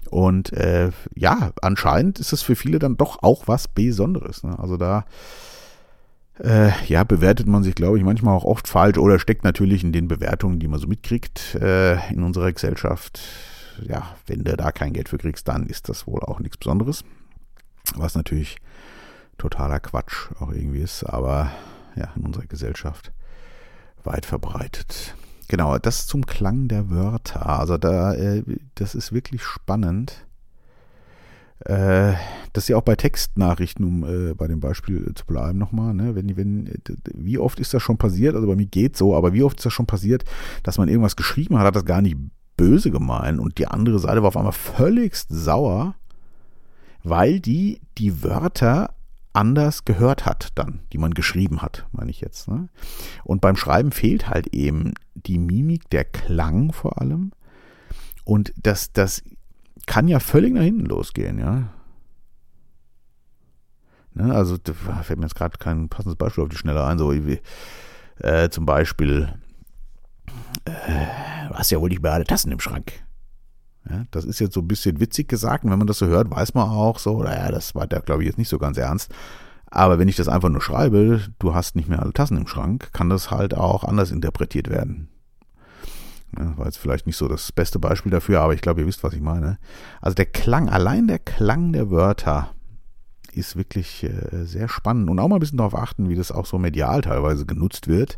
Und 0.09 0.51
äh, 0.51 0.91
ja, 1.15 1.53
anscheinend 1.61 2.19
ist 2.19 2.33
es 2.33 2.41
für 2.41 2.57
viele 2.57 2.77
dann 2.77 2.97
doch 2.97 3.23
auch 3.23 3.47
was 3.47 3.69
Besonderes. 3.69 4.43
Ne? 4.43 4.59
Also 4.59 4.75
da 4.75 5.05
äh, 6.43 6.71
ja, 6.87 7.03
bewertet 7.03 7.47
man 7.47 7.63
sich, 7.63 7.75
glaube 7.75 7.97
ich, 7.97 8.03
manchmal 8.03 8.35
auch 8.35 8.45
oft 8.45 8.67
falsch 8.67 8.97
oder 8.97 9.19
steckt 9.19 9.43
natürlich 9.43 9.83
in 9.83 9.91
den 9.91 10.07
Bewertungen, 10.07 10.59
die 10.59 10.67
man 10.67 10.79
so 10.79 10.87
mitkriegt 10.87 11.55
äh, 11.55 12.11
in 12.11 12.23
unserer 12.23 12.51
Gesellschaft. 12.51 13.21
Ja, 13.83 14.15
wenn 14.27 14.43
du 14.43 14.55
da 14.55 14.71
kein 14.71 14.93
Geld 14.93 15.09
für 15.09 15.17
kriegst, 15.17 15.47
dann 15.47 15.67
ist 15.67 15.89
das 15.89 16.07
wohl 16.07 16.21
auch 16.21 16.39
nichts 16.39 16.57
Besonderes. 16.57 17.03
Was 17.95 18.15
natürlich 18.15 18.57
totaler 19.37 19.79
Quatsch 19.79 20.29
auch 20.39 20.51
irgendwie 20.51 20.81
ist, 20.81 21.03
aber 21.03 21.51
ja, 21.95 22.09
in 22.15 22.23
unserer 22.23 22.45
Gesellschaft 22.45 23.11
weit 24.03 24.25
verbreitet. 24.25 25.15
Genau, 25.47 25.77
das 25.77 26.07
zum 26.07 26.25
Klang 26.25 26.67
der 26.67 26.89
Wörter. 26.89 27.59
Also 27.59 27.77
da, 27.77 28.13
äh, 28.13 28.43
das 28.75 28.95
ist 28.95 29.11
wirklich 29.11 29.43
spannend 29.43 30.25
das 31.63 32.63
ist 32.63 32.67
ja 32.69 32.77
auch 32.77 32.83
bei 32.83 32.95
Textnachrichten, 32.95 33.85
um 33.85 34.03
äh, 34.03 34.33
bei 34.33 34.47
dem 34.47 34.59
Beispiel 34.59 35.13
zu 35.15 35.25
bleiben 35.25 35.57
nochmal, 35.57 35.93
ne? 35.93 36.15
wenn, 36.15 36.35
wenn, 36.35 36.73
wie 37.13 37.37
oft 37.37 37.59
ist 37.59 37.73
das 37.73 37.81
schon 37.83 37.97
passiert, 37.97 38.35
also 38.35 38.47
bei 38.47 38.55
mir 38.55 38.65
geht 38.65 38.97
so, 38.97 39.15
aber 39.15 39.33
wie 39.33 39.43
oft 39.43 39.57
ist 39.57 39.65
das 39.65 39.73
schon 39.73 39.85
passiert, 39.85 40.25
dass 40.63 40.77
man 40.77 40.89
irgendwas 40.89 41.15
geschrieben 41.15 41.57
hat, 41.57 41.65
hat 41.65 41.75
das 41.75 41.85
gar 41.85 42.01
nicht 42.01 42.17
böse 42.57 42.91
gemeint 42.91 43.39
und 43.39 43.57
die 43.57 43.67
andere 43.67 43.99
Seite 43.99 44.21
war 44.21 44.29
auf 44.29 44.37
einmal 44.37 44.51
völligst 44.53 45.27
sauer, 45.29 45.95
weil 47.03 47.39
die 47.39 47.81
die 47.97 48.23
Wörter 48.23 48.93
anders 49.33 49.85
gehört 49.85 50.25
hat 50.25 50.49
dann, 50.55 50.81
die 50.91 50.97
man 50.97 51.13
geschrieben 51.13 51.61
hat, 51.61 51.87
meine 51.91 52.11
ich 52.11 52.21
jetzt. 52.21 52.47
Ne? 52.47 52.67
Und 53.23 53.41
beim 53.41 53.55
Schreiben 53.55 53.91
fehlt 53.91 54.27
halt 54.29 54.47
eben 54.47 54.93
die 55.15 55.37
Mimik, 55.37 55.89
der 55.89 56.03
Klang 56.03 56.73
vor 56.73 57.01
allem. 57.01 57.31
Und 58.25 58.53
das, 58.61 58.91
das 58.91 59.23
kann 59.91 60.07
ja 60.07 60.21
völlig 60.21 60.53
nach 60.53 60.61
hinten 60.61 60.85
losgehen, 60.85 61.37
ja. 61.37 61.67
Ne, 64.13 64.33
also 64.33 64.55
da 64.57 64.71
fällt 64.71 65.19
mir 65.19 65.25
jetzt 65.25 65.35
gerade 65.35 65.57
kein 65.57 65.89
passendes 65.89 66.15
Beispiel 66.15 66.45
auf 66.45 66.49
die 66.49 66.55
Schnelle 66.55 66.85
ein, 66.85 66.97
so 66.97 67.11
wie 67.13 67.41
äh, 68.19 68.49
zum 68.49 68.65
Beispiel, 68.65 69.33
äh, 70.63 70.71
du 71.49 71.55
hast 71.55 71.71
ja 71.71 71.81
wohl 71.81 71.89
nicht 71.89 72.01
mehr 72.01 72.13
alle 72.13 72.23
Tassen 72.23 72.53
im 72.53 72.61
Schrank. 72.61 72.93
Ja, 73.89 74.05
das 74.11 74.23
ist 74.23 74.39
jetzt 74.39 74.53
so 74.53 74.61
ein 74.61 74.67
bisschen 74.69 75.01
witzig 75.01 75.27
gesagt, 75.27 75.65
und 75.65 75.71
wenn 75.71 75.79
man 75.79 75.87
das 75.87 75.99
so 75.99 76.05
hört, 76.05 76.31
weiß 76.31 76.53
man 76.53 76.69
auch 76.69 76.97
so, 76.97 77.21
naja, 77.21 77.51
das 77.51 77.75
war 77.75 77.85
da 77.85 77.99
glaube 77.99 78.23
ich 78.23 78.27
jetzt 78.27 78.37
nicht 78.37 78.47
so 78.47 78.59
ganz 78.59 78.77
ernst. 78.77 79.13
Aber 79.65 79.99
wenn 79.99 80.07
ich 80.07 80.15
das 80.15 80.29
einfach 80.29 80.47
nur 80.47 80.61
schreibe, 80.61 81.19
du 81.39 81.53
hast 81.53 81.75
nicht 81.75 81.89
mehr 81.89 82.01
alle 82.01 82.13
Tassen 82.13 82.37
im 82.37 82.47
Schrank, 82.47 82.93
kann 82.93 83.09
das 83.09 83.29
halt 83.29 83.55
auch 83.55 83.83
anders 83.83 84.11
interpretiert 84.11 84.69
werden. 84.69 85.09
Ja, 86.37 86.57
war 86.57 86.65
jetzt 86.65 86.77
vielleicht 86.77 87.07
nicht 87.07 87.17
so 87.17 87.27
das 87.27 87.51
beste 87.51 87.79
Beispiel 87.79 88.11
dafür, 88.11 88.41
aber 88.41 88.53
ich 88.53 88.61
glaube, 88.61 88.81
ihr 88.81 88.87
wisst, 88.87 89.03
was 89.03 89.13
ich 89.13 89.21
meine. 89.21 89.57
Also 89.99 90.15
der 90.15 90.25
Klang, 90.25 90.69
allein 90.69 91.07
der 91.07 91.19
Klang 91.19 91.73
der 91.73 91.89
Wörter 91.89 92.51
ist 93.33 93.55
wirklich 93.55 94.03
äh, 94.03 94.45
sehr 94.45 94.69
spannend 94.69 95.09
und 95.09 95.19
auch 95.19 95.27
mal 95.27 95.37
ein 95.37 95.39
bisschen 95.39 95.57
darauf 95.57 95.75
achten, 95.75 96.09
wie 96.09 96.15
das 96.15 96.31
auch 96.31 96.45
so 96.45 96.57
medial 96.57 97.01
teilweise 97.01 97.45
genutzt 97.45 97.87
wird. 97.87 98.17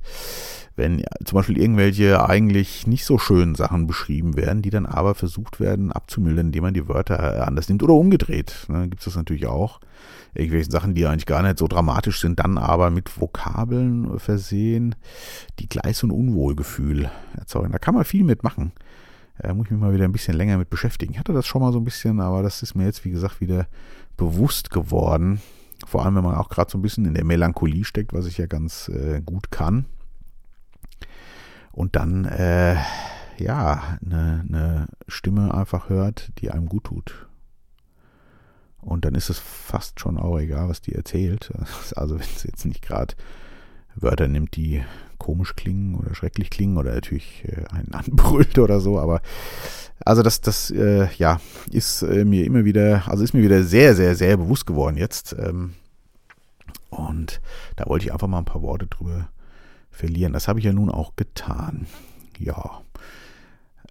Wenn 0.76 1.00
ja, 1.00 1.08
zum 1.24 1.36
Beispiel 1.38 1.58
irgendwelche 1.58 2.28
eigentlich 2.28 2.88
nicht 2.88 3.06
so 3.06 3.18
schönen 3.18 3.56
Sachen 3.56 3.86
beschrieben 3.88 4.36
werden, 4.36 4.62
die 4.62 4.72
dann 4.72 4.86
aber 4.86 5.16
versucht 5.16 5.60
werden 5.60 5.92
abzumildern, 5.92 6.48
indem 6.48 6.64
man 6.64 6.74
die 6.74 6.88
Wörter 6.88 7.20
äh, 7.20 7.40
anders 7.42 7.70
nimmt 7.70 7.84
oder 7.84 7.94
umgedreht. 7.94 8.66
Ne, 8.70 8.88
Gibt 8.90 9.02
es 9.02 9.06
das 9.06 9.16
natürlich 9.16 9.48
auch 9.48 9.80
irgendwelchen 10.34 10.72
Sachen, 10.72 10.96
die 10.96 11.06
eigentlich 11.06 11.26
gar 11.26 11.44
nicht 11.44 11.60
so 11.60 11.68
dramatisch 11.68 12.20
sind, 12.20 12.40
dann 12.40 12.58
aber 12.58 12.90
mit 12.90 13.20
Vokabeln 13.20 14.20
versehen, 14.20 14.96
die 15.60 15.70
gleich 15.70 15.98
so 15.98 16.08
ein 16.08 16.12
Unwohlgefühl 16.12 17.10
erzeugen. 17.38 17.72
Da 17.72 17.78
kann 17.78 17.94
man 17.96 18.04
viel 18.04 18.24
mitmachen. 18.24 18.72
Da 19.40 19.54
muss 19.54 19.66
ich 19.66 19.72
mich 19.72 19.80
mal 19.80 19.94
wieder 19.94 20.06
ein 20.06 20.12
bisschen 20.12 20.38
länger 20.38 20.58
mit 20.58 20.70
beschäftigen. 20.70 21.14
Ich 21.14 21.20
hatte 21.20 21.34
das 21.34 21.48
schon 21.48 21.62
mal 21.62 21.74
so 21.74 21.80
ein 21.80 21.84
bisschen, 21.84 22.20
aber 22.20 22.44
das 22.44 22.62
ist 22.62 22.76
mir 22.76 22.86
jetzt, 22.86 23.04
wie 23.04 23.12
gesagt, 23.12 23.42
wieder 23.42 23.68
bewusst 24.16 24.70
geworden. 24.70 25.42
Vor 25.86 26.06
allem, 26.06 26.16
wenn 26.16 26.24
man 26.24 26.36
auch 26.36 26.50
gerade 26.50 26.72
so 26.72 26.78
ein 26.78 26.82
bisschen 26.82 27.06
in 27.06 27.16
der 27.16 27.26
Melancholie 27.26 27.84
steckt, 27.84 28.14
was 28.14 28.26
ich 28.26 28.38
ja 28.38 28.46
ganz 28.46 28.90
äh, 28.90 29.22
gut 29.22 29.52
kann. 29.52 29.86
Und 31.72 31.96
dann, 31.96 32.26
äh, 32.26 32.76
ja, 33.38 33.98
eine, 34.06 34.46
eine 34.48 34.88
Stimme 35.08 35.54
einfach 35.54 35.90
hört, 35.90 36.32
die 36.38 36.52
einem 36.52 36.68
gut 36.68 36.86
tut. 36.86 37.28
Und 38.80 39.06
dann 39.06 39.16
ist 39.16 39.30
es 39.30 39.40
fast 39.40 40.00
schon 40.00 40.18
auch 40.18 40.38
egal, 40.38 40.70
was 40.70 40.82
die 40.82 40.94
erzählt. 40.94 41.52
Also 41.96 42.16
wenn 42.16 42.22
es 42.22 42.44
jetzt 42.44 42.66
nicht 42.66 42.82
gerade 42.82 43.16
Wörter 43.96 44.28
nimmt, 44.28 44.56
die 44.56 44.84
komisch 45.18 45.56
klingen 45.56 45.96
oder 45.96 46.14
schrecklich 46.16 46.50
klingen 46.50 46.78
oder 46.78 46.94
natürlich 46.94 47.46
äh, 47.48 47.66
einen 47.74 47.94
anbrüllt 47.94 48.60
oder 48.60 48.80
so, 48.80 49.00
aber 49.00 49.22
also 50.06 50.22
das, 50.22 50.42
das, 50.42 50.70
äh, 50.72 51.08
ja, 51.18 51.40
ist 51.72 52.02
äh, 52.02 52.26
mir 52.26 52.46
immer 52.46 52.66
wieder, 52.66 53.04
also 53.08 53.24
ist 53.24 53.34
mir 53.34 53.44
wieder 53.44 53.64
sehr, 53.64 53.96
sehr, 53.96 54.16
sehr 54.16 54.38
bewusst 54.38 54.66
geworden 54.66 54.98
jetzt. 54.98 55.34
Ähm, 55.40 55.76
und 56.90 57.42
da 57.76 57.86
wollte 57.88 58.06
ich 58.06 58.14
einfach 58.14 58.28
mal 58.28 58.40
ein 58.40 58.46
paar 58.46 58.62
Worte 58.62 58.88
drüber 58.88 59.30
verlieren. 59.92 60.34
Das 60.34 60.48
habe 60.48 60.60
ich 60.60 60.66
ja 60.66 60.74
nun 60.74 60.90
auch 60.90 61.16
getan. 61.16 61.88
Ja. 62.38 62.82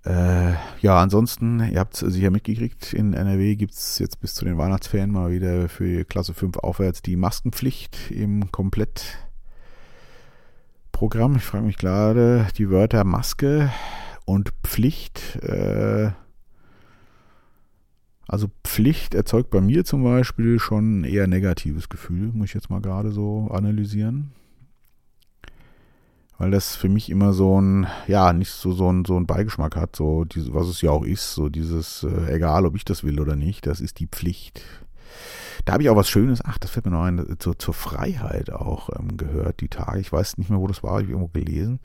Äh, 0.04 0.54
ja, 0.80 1.00
ansonsten, 1.00 1.60
ihr 1.60 1.78
habt 1.78 1.94
es 1.94 2.00
sicher 2.12 2.30
mitgekriegt, 2.30 2.92
in 2.92 3.14
NRW 3.14 3.54
gibt 3.54 3.74
es 3.74 3.98
jetzt 3.98 4.20
bis 4.20 4.34
zu 4.34 4.44
den 4.44 4.58
Weihnachtsferien 4.58 5.12
mal 5.12 5.30
wieder 5.30 5.68
für 5.68 6.04
Klasse 6.04 6.34
5 6.34 6.58
aufwärts 6.58 7.02
die 7.02 7.16
Maskenpflicht 7.16 8.10
im 8.10 8.50
Komplettprogramm. 11.02 11.36
Ich 11.36 11.42
frage 11.42 11.66
mich 11.66 11.78
gerade, 11.78 12.46
die 12.56 12.70
Wörter 12.70 13.02
Maske 13.02 13.72
und 14.24 14.52
Pflicht, 14.62 15.36
äh, 15.42 16.12
also 18.28 18.46
Pflicht 18.62 19.14
erzeugt 19.14 19.50
bei 19.50 19.60
mir 19.60 19.84
zum 19.84 20.04
Beispiel 20.04 20.60
schon 20.60 21.00
ein 21.00 21.04
eher 21.04 21.26
negatives 21.26 21.88
Gefühl, 21.88 22.30
muss 22.32 22.48
ich 22.48 22.54
jetzt 22.54 22.70
mal 22.70 22.80
gerade 22.80 23.10
so 23.10 23.48
analysieren 23.50 24.32
weil 26.38 26.50
das 26.50 26.74
für 26.74 26.88
mich 26.88 27.08
immer 27.08 27.32
so 27.32 27.60
ein, 27.60 27.86
ja, 28.08 28.32
nicht 28.32 28.50
so, 28.50 28.72
so 28.72 28.90
ein, 28.90 29.04
so 29.04 29.16
ein 29.16 29.26
Beigeschmack 29.26 29.76
hat, 29.76 29.94
so 29.94 30.24
diese, 30.24 30.52
was 30.52 30.66
es 30.66 30.82
ja 30.82 30.90
auch 30.90 31.04
ist, 31.04 31.34
so 31.34 31.48
dieses, 31.48 32.02
äh, 32.02 32.34
egal 32.34 32.66
ob 32.66 32.74
ich 32.74 32.84
das 32.84 33.04
will 33.04 33.20
oder 33.20 33.36
nicht, 33.36 33.64
das 33.64 33.80
ist 33.80 34.00
die 34.00 34.08
Pflicht. 34.08 34.60
Da 35.64 35.74
habe 35.74 35.82
ich 35.82 35.90
auch 35.90 35.96
was 35.96 36.08
Schönes, 36.08 36.44
ach, 36.44 36.58
das 36.58 36.70
fällt 36.70 36.86
mir 36.86 36.92
noch 36.92 37.04
ein, 37.04 37.36
zur, 37.38 37.58
zur 37.58 37.74
Freiheit 37.74 38.50
auch 38.50 38.90
ähm, 38.98 39.16
gehört, 39.16 39.60
die 39.60 39.68
Tage. 39.68 40.00
Ich 40.00 40.12
weiß 40.12 40.38
nicht 40.38 40.50
mehr, 40.50 40.60
wo 40.60 40.66
das 40.66 40.82
war, 40.82 40.92
habe 40.92 41.02
ich 41.02 41.08
irgendwo 41.10 41.28
gelesen. 41.28 41.80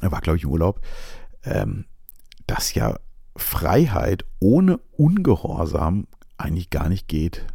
Er 0.00 0.12
war, 0.12 0.20
glaube 0.20 0.36
ich, 0.36 0.44
im 0.44 0.50
Urlaub. 0.50 0.80
Ähm, 1.44 1.84
dass 2.46 2.74
ja 2.74 2.98
Freiheit 3.36 4.24
ohne 4.40 4.78
Ungehorsam 4.96 6.06
eigentlich 6.36 6.70
gar 6.70 6.88
nicht 6.88 7.08
geht. 7.08 7.46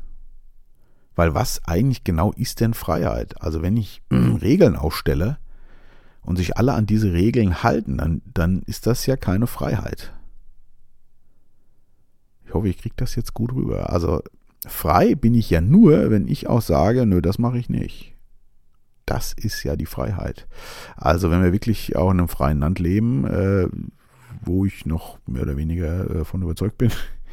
Weil 1.15 1.33
was 1.33 1.63
eigentlich 1.65 2.03
genau 2.03 2.31
ist 2.31 2.59
denn 2.59 2.73
Freiheit? 2.73 3.41
Also 3.41 3.61
wenn 3.61 3.77
ich 3.77 4.01
äh, 4.09 4.15
Regeln 4.15 4.75
aufstelle, 4.75 5.37
und 6.23 6.37
sich 6.37 6.57
alle 6.57 6.73
an 6.73 6.85
diese 6.85 7.13
Regeln 7.13 7.63
halten, 7.63 7.97
dann, 7.97 8.21
dann 8.25 8.61
ist 8.63 8.87
das 8.87 9.05
ja 9.05 9.17
keine 9.17 9.47
Freiheit. 9.47 10.13
Ich 12.45 12.53
hoffe, 12.53 12.69
ich 12.69 12.77
kriege 12.77 12.95
das 12.97 13.15
jetzt 13.15 13.33
gut 13.33 13.53
rüber. 13.53 13.91
Also 13.91 14.21
frei 14.67 15.15
bin 15.15 15.33
ich 15.33 15.49
ja 15.49 15.61
nur, 15.61 16.11
wenn 16.11 16.27
ich 16.27 16.47
auch 16.47 16.61
sage, 16.61 17.05
nö, 17.05 17.21
das 17.21 17.39
mache 17.39 17.57
ich 17.57 17.69
nicht. 17.69 18.13
Das 19.05 19.33
ist 19.33 19.63
ja 19.63 19.75
die 19.75 19.85
Freiheit. 19.85 20.47
Also 20.95 21.29
wenn 21.29 21.43
wir 21.43 21.51
wirklich 21.51 21.95
auch 21.95 22.11
in 22.11 22.19
einem 22.19 22.29
freien 22.29 22.59
Land 22.59 22.79
leben, 22.79 23.25
äh, 23.25 23.67
wo 24.41 24.65
ich 24.65 24.85
noch 24.85 25.19
mehr 25.27 25.43
oder 25.43 25.57
weniger 25.57 26.09
äh, 26.09 26.25
von 26.25 26.41
überzeugt 26.41 26.77
bin, 26.77 26.91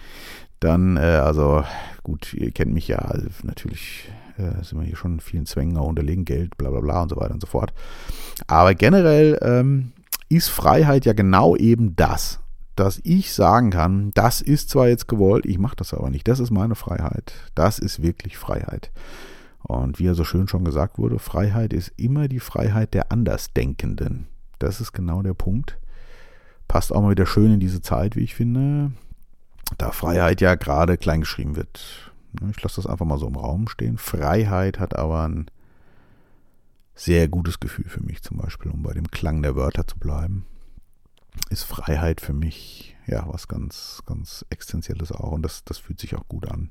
dann, 0.60 0.96
äh, 0.96 1.00
also 1.00 1.64
gut, 2.02 2.34
ihr 2.34 2.50
kennt 2.50 2.72
mich 2.72 2.88
ja, 2.88 2.98
also 2.98 3.28
natürlich 3.44 4.10
äh, 4.36 4.62
sind 4.64 4.78
wir 4.78 4.86
hier 4.86 4.96
schon 4.96 5.20
vielen 5.20 5.46
Zwängen 5.46 5.76
auch 5.76 5.86
unterlegen, 5.86 6.24
Geld, 6.24 6.56
bla 6.58 6.70
bla 6.70 6.80
bla 6.80 7.02
und 7.02 7.10
so 7.10 7.16
weiter 7.16 7.34
und 7.34 7.40
so 7.40 7.46
fort. 7.46 7.72
Aber 8.46 8.74
generell 8.74 9.38
ähm, 9.42 9.92
ist 10.28 10.48
Freiheit 10.48 11.04
ja 11.04 11.12
genau 11.12 11.56
eben 11.56 11.94
das, 11.96 12.40
dass 12.76 13.00
ich 13.04 13.32
sagen 13.32 13.70
kann, 13.70 14.10
das 14.14 14.40
ist 14.40 14.70
zwar 14.70 14.88
jetzt 14.88 15.08
gewollt, 15.08 15.46
ich 15.46 15.58
mache 15.58 15.76
das 15.76 15.92
aber 15.92 16.10
nicht. 16.10 16.26
Das 16.28 16.40
ist 16.40 16.50
meine 16.50 16.74
Freiheit. 16.74 17.32
Das 17.54 17.78
ist 17.78 18.02
wirklich 18.02 18.38
Freiheit. 18.38 18.90
Und 19.62 19.98
wie 19.98 20.04
ja 20.04 20.14
so 20.14 20.24
schön 20.24 20.48
schon 20.48 20.64
gesagt 20.64 20.98
wurde, 20.98 21.18
Freiheit 21.18 21.72
ist 21.72 21.92
immer 21.96 22.28
die 22.28 22.40
Freiheit 22.40 22.94
der 22.94 23.12
Andersdenkenden. 23.12 24.26
Das 24.58 24.80
ist 24.80 24.92
genau 24.92 25.22
der 25.22 25.34
Punkt. 25.34 25.78
Passt 26.68 26.92
auch 26.92 27.02
mal 27.02 27.10
wieder 27.10 27.26
schön 27.26 27.52
in 27.52 27.60
diese 27.60 27.82
Zeit, 27.82 28.16
wie 28.16 28.20
ich 28.20 28.34
finde, 28.34 28.92
da 29.78 29.90
Freiheit 29.90 30.40
ja 30.40 30.54
gerade 30.54 30.96
kleingeschrieben 30.96 31.56
wird. 31.56 32.12
Ich 32.50 32.62
lasse 32.62 32.76
das 32.76 32.86
einfach 32.86 33.06
mal 33.06 33.18
so 33.18 33.26
im 33.26 33.36
Raum 33.36 33.68
stehen. 33.68 33.98
Freiheit 33.98 34.78
hat 34.78 34.96
aber 34.96 35.26
ein 35.26 35.50
sehr 36.94 37.28
gutes 37.28 37.60
Gefühl 37.60 37.86
für 37.88 38.02
mich 38.02 38.22
zum 38.22 38.36
Beispiel, 38.36 38.70
um 38.70 38.82
bei 38.82 38.92
dem 38.92 39.10
Klang 39.10 39.42
der 39.42 39.56
Wörter 39.56 39.86
zu 39.86 39.98
bleiben. 39.98 40.44
Ist 41.50 41.64
Freiheit 41.64 42.20
für 42.20 42.32
mich 42.32 42.96
ja 43.06 43.24
was 43.28 43.48
ganz, 43.48 44.02
ganz 44.06 44.44
Existenzielles 44.50 45.12
auch. 45.12 45.32
Und 45.32 45.42
das, 45.42 45.64
das 45.64 45.78
fühlt 45.78 46.00
sich 46.00 46.14
auch 46.14 46.28
gut 46.28 46.50
an. 46.50 46.70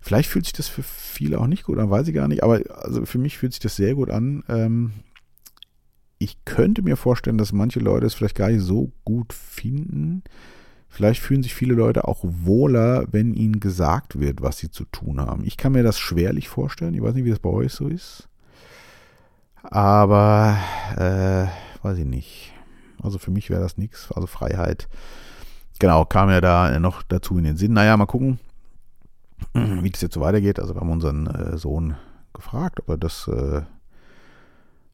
Vielleicht 0.00 0.30
fühlt 0.30 0.46
sich 0.46 0.54
das 0.54 0.68
für 0.68 0.82
viele 0.82 1.38
auch 1.38 1.46
nicht 1.46 1.64
gut 1.64 1.78
an, 1.78 1.90
weiß 1.90 2.08
ich 2.08 2.14
gar 2.14 2.26
nicht, 2.26 2.42
aber 2.42 2.62
also 2.82 3.04
für 3.04 3.18
mich 3.18 3.36
fühlt 3.36 3.52
sich 3.52 3.60
das 3.60 3.76
sehr 3.76 3.94
gut 3.94 4.10
an. 4.10 4.42
Ähm, 4.48 4.92
ich 6.18 6.44
könnte 6.44 6.82
mir 6.82 6.96
vorstellen, 6.96 7.38
dass 7.38 7.52
manche 7.52 7.80
Leute 7.80 8.06
es 8.06 8.14
vielleicht 8.14 8.36
gar 8.36 8.48
nicht 8.50 8.62
so 8.62 8.92
gut 9.04 9.32
finden. 9.32 10.22
Vielleicht 10.88 11.20
fühlen 11.20 11.42
sich 11.42 11.54
viele 11.54 11.74
Leute 11.74 12.08
auch 12.08 12.20
wohler, 12.22 13.06
wenn 13.10 13.34
ihnen 13.34 13.60
gesagt 13.60 14.18
wird, 14.18 14.42
was 14.42 14.58
sie 14.58 14.70
zu 14.70 14.84
tun 14.86 15.20
haben. 15.20 15.44
Ich 15.44 15.56
kann 15.56 15.72
mir 15.72 15.82
das 15.82 15.98
schwerlich 15.98 16.48
vorstellen. 16.48 16.94
Ich 16.94 17.02
weiß 17.02 17.14
nicht, 17.14 17.24
wie 17.24 17.30
das 17.30 17.38
bei 17.38 17.50
euch 17.50 17.72
so 17.72 17.88
ist. 17.88 18.28
Aber, 19.62 20.58
äh, 20.96 21.46
weiß 21.84 21.98
ich 21.98 22.06
nicht. 22.06 22.52
Also 23.02 23.18
für 23.18 23.30
mich 23.30 23.50
wäre 23.50 23.60
das 23.60 23.78
nichts. 23.78 24.10
Also 24.12 24.26
Freiheit. 24.26 24.88
Genau, 25.78 26.04
kam 26.04 26.30
ja 26.30 26.40
da 26.40 26.78
noch 26.78 27.02
dazu 27.02 27.38
in 27.38 27.44
den 27.44 27.56
Sinn. 27.56 27.72
Naja, 27.72 27.96
mal 27.96 28.06
gucken, 28.06 28.38
wie 29.54 29.90
das 29.90 30.02
jetzt 30.02 30.14
so 30.14 30.20
weitergeht. 30.20 30.60
Also 30.60 30.74
wir 30.74 30.80
haben 30.80 30.90
unseren 30.90 31.26
äh, 31.26 31.56
Sohn 31.56 31.96
gefragt, 32.34 32.80
ob 32.80 32.88
er 32.88 32.98
das 32.98 33.28
äh, 33.28 33.62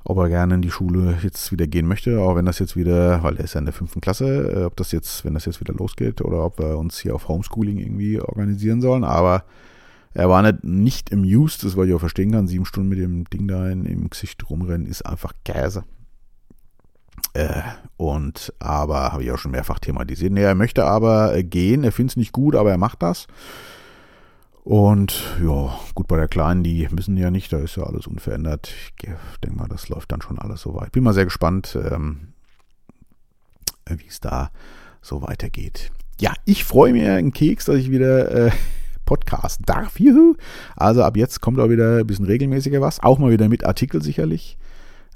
ob 0.08 0.18
er 0.18 0.28
gerne 0.28 0.54
in 0.54 0.62
die 0.62 0.70
Schule 0.70 1.18
jetzt 1.22 1.50
wieder 1.50 1.66
gehen 1.66 1.88
möchte, 1.88 2.20
auch 2.20 2.36
wenn 2.36 2.44
das 2.44 2.60
jetzt 2.60 2.76
wieder, 2.76 3.24
weil 3.24 3.36
er 3.38 3.44
ist 3.44 3.54
ja 3.54 3.58
in 3.58 3.64
der 3.64 3.74
fünften 3.74 4.00
Klasse, 4.00 4.52
äh, 4.52 4.64
ob 4.64 4.76
das 4.76 4.92
jetzt, 4.92 5.24
wenn 5.24 5.34
das 5.34 5.46
jetzt 5.46 5.60
wieder 5.60 5.74
losgeht 5.74 6.22
oder 6.22 6.44
ob 6.44 6.60
wir 6.60 6.78
uns 6.78 7.00
hier 7.00 7.14
auf 7.14 7.26
Homeschooling 7.26 7.78
irgendwie 7.78 8.20
organisieren 8.20 8.80
sollen. 8.80 9.02
Aber 9.02 9.42
er 10.14 10.28
war 10.28 10.42
nicht, 10.42 10.62
nicht 10.62 11.12
amused, 11.12 11.64
das 11.64 11.76
was 11.76 11.88
ich 11.88 11.94
auch 11.94 11.98
verstehen 11.98 12.30
kann. 12.30 12.46
Sieben 12.46 12.66
Stunden 12.66 12.88
mit 12.88 13.00
dem 13.00 13.24
Ding 13.24 13.48
da 13.48 13.68
in, 13.68 13.84
im 13.84 14.08
Gesicht 14.08 14.48
rumrennen 14.48 14.86
ist 14.86 15.04
einfach 15.04 15.32
Käse. 15.44 15.82
Äh, 17.36 17.62
und 17.98 18.54
aber 18.60 19.12
habe 19.12 19.22
ich 19.22 19.30
auch 19.30 19.38
schon 19.38 19.50
mehrfach 19.50 19.78
thematisiert. 19.78 20.32
Nee, 20.32 20.42
er 20.42 20.54
möchte 20.54 20.86
aber 20.86 21.34
äh, 21.36 21.44
gehen, 21.44 21.84
er 21.84 21.92
findet 21.92 22.12
es 22.12 22.16
nicht 22.16 22.32
gut, 22.32 22.54
aber 22.54 22.70
er 22.70 22.78
macht 22.78 23.02
das. 23.02 23.26
Und 24.64 25.22
ja, 25.42 25.78
gut, 25.94 26.08
bei 26.08 26.16
der 26.16 26.28
Kleinen, 26.28 26.62
die 26.62 26.88
müssen 26.90 27.16
ja 27.16 27.30
nicht, 27.30 27.52
da 27.52 27.58
ist 27.58 27.76
ja 27.76 27.84
alles 27.84 28.06
unverändert. 28.06 28.68
Ich 28.68 29.08
denke 29.44 29.58
mal, 29.58 29.68
das 29.68 29.88
läuft 29.90 30.12
dann 30.12 30.22
schon 30.22 30.38
alles 30.38 30.62
so 30.62 30.74
weit. 30.74 30.92
Bin 30.92 31.04
mal 31.04 31.12
sehr 31.12 31.26
gespannt, 31.26 31.78
ähm, 31.90 32.32
wie 33.86 34.08
es 34.08 34.20
da 34.20 34.50
so 35.02 35.20
weitergeht. 35.22 35.92
Ja, 36.18 36.32
ich 36.46 36.64
freue 36.64 36.94
mich 36.94 37.06
einen 37.06 37.34
Keks, 37.34 37.66
dass 37.66 37.76
ich 37.76 37.90
wieder 37.90 38.46
äh, 38.46 38.50
Podcast 39.04 39.60
darf. 39.66 40.00
Juhu. 40.00 40.36
Also 40.74 41.02
ab 41.02 41.18
jetzt 41.18 41.40
kommt 41.42 41.60
auch 41.60 41.68
wieder 41.68 41.98
ein 41.98 42.06
bisschen 42.06 42.24
regelmäßiger 42.24 42.80
was. 42.80 43.00
Auch 43.00 43.18
mal 43.18 43.30
wieder 43.30 43.48
mit 43.48 43.64
Artikel 43.64 44.02
sicherlich. 44.02 44.56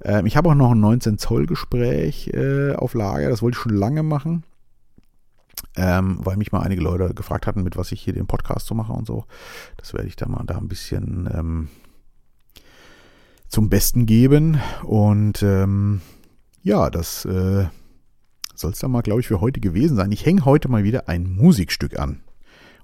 Ähm, 0.03 0.27
ich 0.27 0.37
habe 0.37 0.51
auch 0.51 0.55
noch 0.55 0.73
ein 0.73 0.81
19 0.81 1.19
Zoll 1.19 1.47
Gespräch 1.47 2.29
äh, 2.29 2.75
auf 2.75 2.95
Lager. 2.95 3.29
Das 3.29 3.43
wollte 3.43 3.57
ich 3.57 3.63
schon 3.63 3.75
lange 3.75 4.03
machen 4.03 4.45
ähm, 5.77 6.19
weil 6.23 6.37
mich 6.37 6.53
mal 6.53 6.61
einige 6.61 6.83
Leute 6.83 7.15
gefragt 7.15 7.47
hatten, 7.47 7.63
mit 7.63 7.77
was 7.77 7.93
ich 7.93 8.01
hier 8.01 8.13
den 8.13 8.27
Podcast 8.27 8.67
so 8.67 8.75
mache 8.75 8.93
und 8.93 9.07
so. 9.07 9.25
Das 9.77 9.95
werde 9.95 10.09
ich 10.09 10.17
da 10.17 10.29
mal 10.29 10.45
da 10.45 10.59
ein 10.59 10.69
bisschen 10.69 11.29
ähm, 11.33 11.69
zum 13.49 13.69
Besten 13.69 14.07
geben. 14.07 14.61
Und 14.85 15.43
ähm, 15.43 16.01
ja, 16.63 16.91
das 16.91 17.25
äh, 17.25 17.67
soll 18.55 18.73
es 18.73 18.79
dann 18.79 18.91
mal, 18.91 19.03
glaube 19.03 19.21
ich, 19.21 19.29
für 19.29 19.41
heute 19.41 19.61
gewesen 19.61 19.97
sein. 19.97 20.13
Ich 20.13 20.27
hänge 20.27 20.45
heute 20.45 20.69
mal 20.69 20.85
wieder 20.85 21.09
ein 21.09 21.31
Musikstück 21.31 21.99
an. 21.99 22.21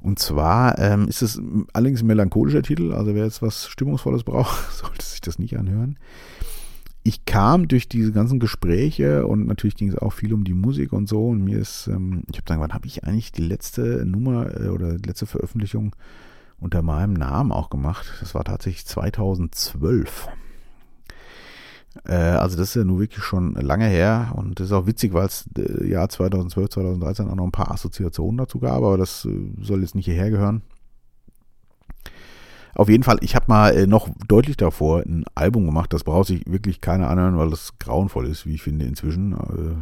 Und 0.01 0.19
zwar 0.19 0.79
ähm, 0.79 1.09
ist 1.09 1.23
es 1.23 1.41
allerdings 1.73 2.03
ein 2.03 2.07
melancholischer 2.07 2.63
Titel, 2.63 2.93
also 2.93 3.15
wer 3.15 3.25
jetzt 3.25 3.43
was 3.43 3.67
Stimmungsvolles 3.67 4.25
braucht, 4.25 4.73
sollte 4.73 5.05
sich 5.05 5.21
das 5.21 5.39
nicht 5.39 5.59
anhören 5.59 5.99
ich 7.07 7.25
kam 7.25 7.69
durch 7.69 7.89
diese 7.89 8.11
ganzen 8.11 8.41
Gespräche 8.41 9.27
und 9.27 9.47
natürlich 9.47 9.77
ging 9.77 9.89
es 9.89 9.97
auch 9.97 10.13
viel 10.13 10.35
um 10.35 10.43
die 10.43 10.55
Musik 10.55 10.93
und 10.93 11.09
so. 11.09 11.29
Und 11.29 11.45
mir 11.45 11.59
ist, 11.59 11.87
ähm, 11.87 12.25
ich 12.31 12.39
habe 12.39 12.45
gesagt, 12.45 12.61
wann 12.61 12.73
habe 12.73 12.87
ich 12.87 13.05
eigentlich 13.05 13.31
die 13.31 13.43
letzte 13.43 14.05
Nummer 14.05 14.61
äh, 14.61 14.69
oder 14.69 14.99
die 14.99 15.09
letzte 15.09 15.27
Veröffentlichung 15.27 15.95
unter 16.59 16.83
meinem 16.83 17.13
Namen 17.13 17.53
auch 17.53 17.71
gemacht? 17.71 18.13
Das 18.21 18.35
war 18.35 18.43
tatsächlich 18.43 18.87
2012. 18.87 20.29
Äh, 22.05 22.13
also 22.15 22.57
das 22.57 22.71
ist 22.71 22.75
ja 22.75 22.85
nun 22.85 22.99
wirklich 22.99 23.23
schon 23.23 23.55
lange 23.55 23.87
her 23.87 24.33
und 24.35 24.59
das 24.59 24.67
ist 24.67 24.73
auch 24.73 24.87
witzig, 24.87 25.13
weil 25.13 25.27
es 25.27 25.49
äh, 25.57 25.87
Jahr 25.87 26.09
2012, 26.09 26.71
2013 26.71 27.29
auch 27.29 27.37
noch 27.37 27.45
ein 27.45 27.53
paar 27.53 27.71
Assoziationen 27.71 28.39
dazu 28.39 28.59
gab, 28.59 28.79
aber 28.79 28.99
das 28.99 29.25
äh, 29.27 29.53
soll 29.63 29.83
jetzt 29.83 29.95
nicht 29.95 30.07
hierher 30.07 30.31
gehören. 30.31 30.63
Auf 32.77 32.91
jeden 32.91 33.05
Fall, 33.05 33.17
ich 33.23 33.35
habe 33.35 33.47
mal 33.49 33.75
äh, 33.75 33.87
noch 33.87 34.11
deutlich 34.29 34.59
davor 34.59 35.01
ein 35.01 35.25
Album 35.35 35.65
gemacht, 35.65 35.93
das 35.95 36.05
braucht 36.05 36.29
sich 36.29 36.43
wirklich 36.47 36.83
keiner 36.83 37.09
anhören, 37.09 37.39
weil 37.39 37.49
das 37.49 37.79
grauenvoll 37.79 38.27
ist, 38.27 38.45
wie 38.45 38.55
ich 38.55 38.63
finde 38.63 38.85
inzwischen. 38.85 39.33
Äh, 39.33 39.77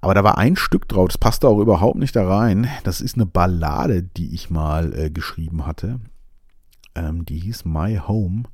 aber 0.00 0.14
da 0.14 0.24
war 0.24 0.38
ein 0.38 0.56
Stück 0.56 0.88
drauf, 0.88 1.08
das 1.08 1.18
passte 1.18 1.48
auch 1.48 1.60
überhaupt 1.60 1.98
nicht 1.98 2.16
da 2.16 2.26
rein. 2.26 2.68
Das 2.82 3.00
ist 3.00 3.14
eine 3.14 3.26
Ballade, 3.26 4.02
die 4.02 4.34
ich 4.34 4.50
mal 4.50 4.92
äh, 4.92 5.10
geschrieben 5.10 5.66
hatte. 5.66 6.00
Ähm, 6.96 7.24
die 7.24 7.38
hieß 7.38 7.64
My 7.64 8.00
Home. 8.06 8.44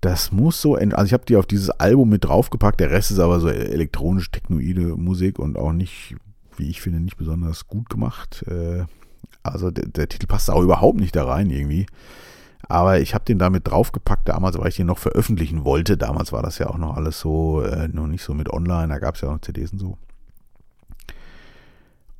Das 0.00 0.32
muss 0.32 0.60
so, 0.60 0.74
also 0.74 1.04
ich 1.04 1.12
habe 1.12 1.26
die 1.26 1.36
auf 1.36 1.46
dieses 1.46 1.70
Album 1.70 2.08
mit 2.08 2.24
draufgepackt, 2.24 2.80
der 2.80 2.90
Rest 2.90 3.10
ist 3.10 3.18
aber 3.18 3.38
so 3.38 3.48
elektronisch 3.48 4.30
technoide 4.30 4.96
Musik 4.96 5.38
und 5.38 5.56
auch 5.58 5.72
nicht, 5.72 6.16
wie 6.56 6.70
ich 6.70 6.80
finde, 6.80 7.00
nicht 7.00 7.18
besonders 7.18 7.68
gut 7.68 7.88
gemacht. 7.88 8.42
Äh, 8.48 8.86
also 9.42 9.70
der, 9.70 9.86
der 9.86 10.08
Titel 10.08 10.26
passt 10.26 10.50
auch 10.50 10.62
überhaupt 10.62 10.98
nicht 10.98 11.16
da 11.16 11.24
rein 11.24 11.50
irgendwie. 11.50 11.86
Aber 12.68 13.00
ich 13.00 13.14
habe 13.14 13.24
den 13.24 13.38
damit 13.38 13.68
draufgepackt 13.68 14.28
damals, 14.28 14.58
weil 14.58 14.68
ich 14.68 14.76
den 14.76 14.86
noch 14.86 14.98
veröffentlichen 14.98 15.64
wollte. 15.64 15.96
Damals 15.96 16.32
war 16.32 16.42
das 16.42 16.58
ja 16.58 16.68
auch 16.68 16.78
noch 16.78 16.96
alles 16.96 17.18
so, 17.18 17.62
äh, 17.62 17.88
noch 17.88 18.06
nicht 18.06 18.22
so 18.22 18.34
mit 18.34 18.52
online, 18.52 18.88
da 18.88 18.98
gab 18.98 19.16
es 19.16 19.22
ja 19.22 19.28
auch 19.28 19.32
noch 19.32 19.40
CDs 19.40 19.72
und 19.72 19.78
so. 19.78 19.98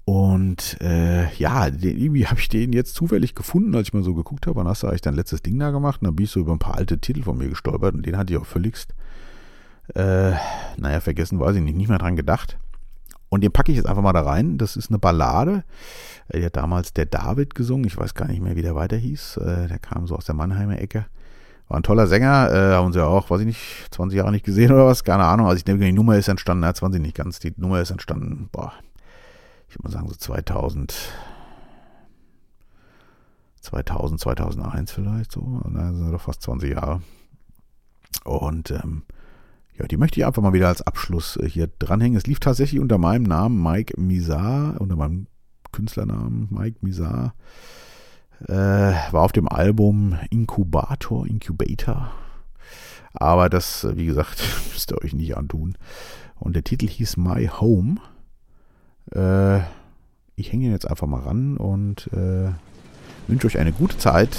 Und 0.04 0.76
äh, 0.80 1.33
ja, 1.35 1.70
den, 1.70 1.96
irgendwie 1.96 2.26
habe 2.26 2.40
ich 2.40 2.48
den 2.48 2.72
jetzt 2.72 2.94
zufällig 2.94 3.37
gefunden, 3.37 3.76
als 3.76 3.88
ich 3.88 3.94
mal 3.94 4.02
so 4.02 4.14
geguckt 4.14 4.46
habe. 4.48 4.56
Wann 4.56 4.66
hast 4.66 4.83
du 4.83 4.88
eigentlich 4.88 5.02
dein 5.02 5.14
letztes 5.14 5.42
Ding 5.42 5.56
da 5.59 5.70
gemacht? 5.70 6.00
Und 6.00 6.06
dann 6.06 6.16
bin 6.16 6.24
ich 6.24 6.33
so 6.33 6.40
über 6.40 6.50
ein 6.50 6.59
paar 6.59 6.76
alte 6.76 6.98
Titel 6.98 7.22
von 7.22 7.38
mir 7.38 7.48
gestolpert 7.48 7.94
und 7.94 8.04
den 8.04 8.16
hatte 8.16 8.33
ich 8.33 8.38
auch 8.40 8.46
völligst, 8.46 8.92
äh, 9.94 10.33
naja, 10.76 11.00
vergessen, 11.00 11.38
weiß 11.38 11.54
ich 11.54 11.62
nicht, 11.62 11.76
nicht 11.76 11.88
mehr 11.88 11.98
dran 11.98 12.16
gedacht. 12.16 12.59
Und 13.31 13.43
den 13.43 13.53
packe 13.53 13.71
ich 13.71 13.77
jetzt 13.79 13.87
einfach 13.87 14.03
mal 14.03 14.12
da 14.12 14.23
rein. 14.23 14.59
Das 14.59 14.77
ist 14.77 14.90
eine 14.90 14.99
Ballade. 14.99 15.64
Die 16.35 16.45
hat 16.45 16.57
damals 16.57 16.93
der 16.93 17.07
David 17.07 17.55
gesungen. 17.55 17.87
Ich 17.87 17.97
weiß 17.97 18.14
gar 18.14 18.27
nicht 18.27 18.43
mehr, 18.43 18.57
wie 18.57 18.62
der 18.62 18.75
weiter 18.75 18.97
hieß. 18.97 19.38
Äh, 19.38 19.69
der 19.69 19.79
kam 19.79 20.07
so 20.07 20.16
aus 20.16 20.25
der 20.25 20.35
Mannheimer 20.35 20.79
Ecke. 20.81 21.07
War 21.69 21.79
ein 21.79 21.85
toller 21.85 22.09
Sänger. 22.09 22.51
Äh, 22.53 22.75
haben 22.75 22.93
sie 22.93 23.05
auch, 23.05 23.31
weiß 23.31 23.40
ich 23.40 23.47
nicht, 23.47 23.87
20 23.93 24.16
Jahre 24.16 24.33
nicht 24.33 24.45
gesehen 24.45 24.73
oder 24.73 24.87
was. 24.87 25.05
Keine 25.05 25.25
Ahnung. 25.25 25.47
Also 25.47 25.59
ich 25.59 25.64
denke, 25.64 25.85
die 25.85 25.93
Nummer 25.93 26.16
ist 26.16 26.27
entstanden. 26.27 26.64
Ja, 26.64 26.75
20 26.75 27.01
nicht 27.01 27.16
ganz. 27.16 27.38
Die 27.38 27.55
Nummer 27.57 27.81
ist 27.81 27.93
entstanden, 27.93 28.49
boah, 28.51 28.73
ich 29.69 29.77
würde 29.77 29.85
mal 29.85 29.93
sagen 29.93 30.09
so 30.09 30.16
2000. 30.16 30.93
2000, 33.61 34.21
2001 34.21 34.90
vielleicht 34.90 35.31
so. 35.31 35.61
Das 35.73 35.95
sind 35.95 36.11
doch 36.11 36.21
fast 36.21 36.43
20 36.43 36.73
Jahre. 36.73 37.03
Und 38.25 38.73
ähm, 38.73 39.03
ja, 39.81 39.87
die 39.87 39.97
möchte 39.97 40.21
ich 40.21 40.27
einfach 40.27 40.43
mal 40.43 40.53
wieder 40.53 40.69
als 40.69 40.83
Abschluss 40.83 41.37
äh, 41.37 41.49
hier 41.49 41.69
dranhängen. 41.79 42.19
Es 42.19 42.27
lief 42.27 42.38
tatsächlich 42.38 42.81
unter 42.81 42.99
meinem 42.99 43.23
Namen 43.23 43.62
Mike 43.62 43.99
Misar, 43.99 44.79
unter 44.79 44.97
meinem 44.97 45.27
Künstlernamen 45.73 46.49
Mike 46.51 46.79
Misar. 46.83 47.35
Äh, 48.47 48.53
war 48.53 49.23
auf 49.23 49.33
dem 49.33 49.49
Album 49.49 50.19
Inkubator, 50.31 51.27
Incubator. 51.27 52.11
Aber 53.14 53.49
das, 53.49 53.85
äh, 53.85 53.97
wie 53.97 54.07
gesagt, 54.07 54.43
müsst 54.73 54.93
ihr 54.93 55.03
euch 55.03 55.14
nicht 55.14 55.37
antun. 55.37 55.77
Und 56.38 56.57
der 56.57 56.64
Titel 56.64 56.87
hieß 56.87 57.16
My 57.16 57.49
Home. 57.49 57.97
Äh, 59.12 59.61
ich 60.37 60.53
hänge 60.53 60.66
ihn 60.66 60.73
jetzt 60.73 60.88
einfach 60.88 61.07
mal 61.07 61.21
ran 61.21 61.57
und 61.57 62.09
äh, 62.12 62.51
wünsche 63.29 63.47
euch 63.47 63.59
eine 63.59 63.73
gute 63.73 63.97
Zeit. 63.97 64.37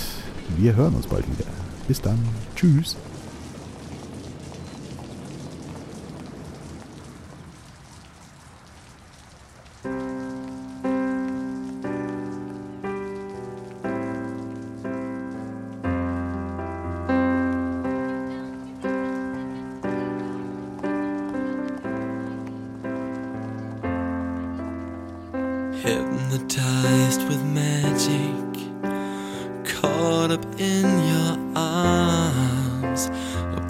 Wir 0.57 0.75
hören 0.75 0.95
uns 0.95 1.07
bald 1.07 1.27
wieder. 1.27 1.49
Bis 1.87 1.99
dann. 1.99 2.19
Tschüss. 2.55 2.95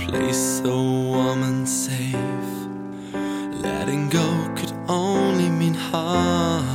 Place 0.08 0.62
so 0.64 0.76
warm 1.12 1.44
and 1.44 1.68
safe. 1.68 2.48
Letting 3.62 4.10
go 4.10 4.28
could 4.56 4.74
only 4.88 5.50
mean 5.50 5.74
harm. 5.74 6.66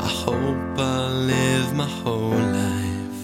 I 0.00 0.08
hope 0.24 0.78
I 0.78 1.08
live 1.34 1.74
my 1.74 1.90
whole 2.00 2.42
life 2.62 3.20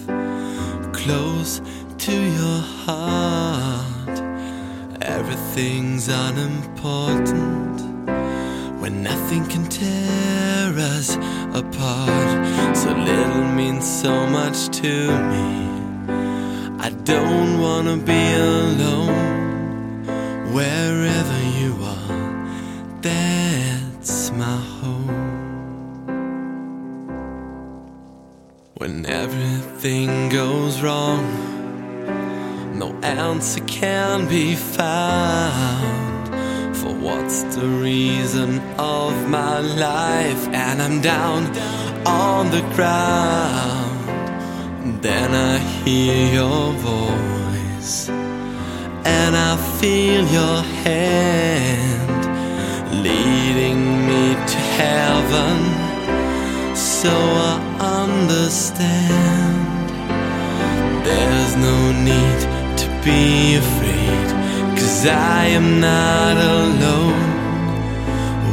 close 0.93 1.61
to 2.05 2.15
your 2.39 2.59
heart. 2.85 4.17
Everything's 5.01 6.07
unimportant 6.07 7.81
when 8.81 9.03
nothing 9.03 9.45
can 9.47 9.65
tear 9.65 10.69
us 10.93 11.15
apart. 11.61 12.75
So 12.75 12.89
little 12.91 13.47
means 13.59 13.85
so 14.03 14.13
much 14.27 14.69
to 14.79 14.91
me. 15.31 15.65
I 16.87 16.89
don't 17.03 17.59
wanna 17.59 17.97
be 17.97 18.24
answer 33.45 33.63
can 33.65 34.27
be 34.27 34.55
found. 34.55 36.27
For 36.75 36.91
what's 36.95 37.43
the 37.55 37.67
reason 37.67 38.59
of 38.79 39.29
my 39.29 39.59
life? 39.59 40.47
And 40.47 40.81
I'm 40.81 40.99
down 40.99 41.55
on 42.07 42.49
the 42.49 42.61
ground. 42.75 44.01
Then 45.03 45.29
I 45.35 45.59
hear 45.83 46.33
your 46.33 46.73
voice, 46.93 48.09
and 49.19 49.35
I 49.35 49.57
feel 49.79 50.25
your 50.39 50.61
hand 50.83 52.25
leading 53.03 54.07
me 54.09 54.33
to 54.53 54.59
heaven. 54.81 55.57
So 56.75 57.13
I 57.51 57.55
understand 58.01 59.65
there's 61.05 61.55
no 61.57 61.91
need 62.09 62.54
be 63.05 63.55
afraid, 63.55 64.27
cause 64.75 65.05
I 65.05 65.45
am 65.45 65.79
not 65.79 66.37
alone. 66.37 67.35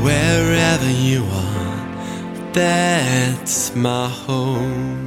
Wherever 0.04 0.90
you 0.90 1.24
are, 1.24 2.52
that's 2.52 3.74
my 3.74 4.08
home. 4.10 5.01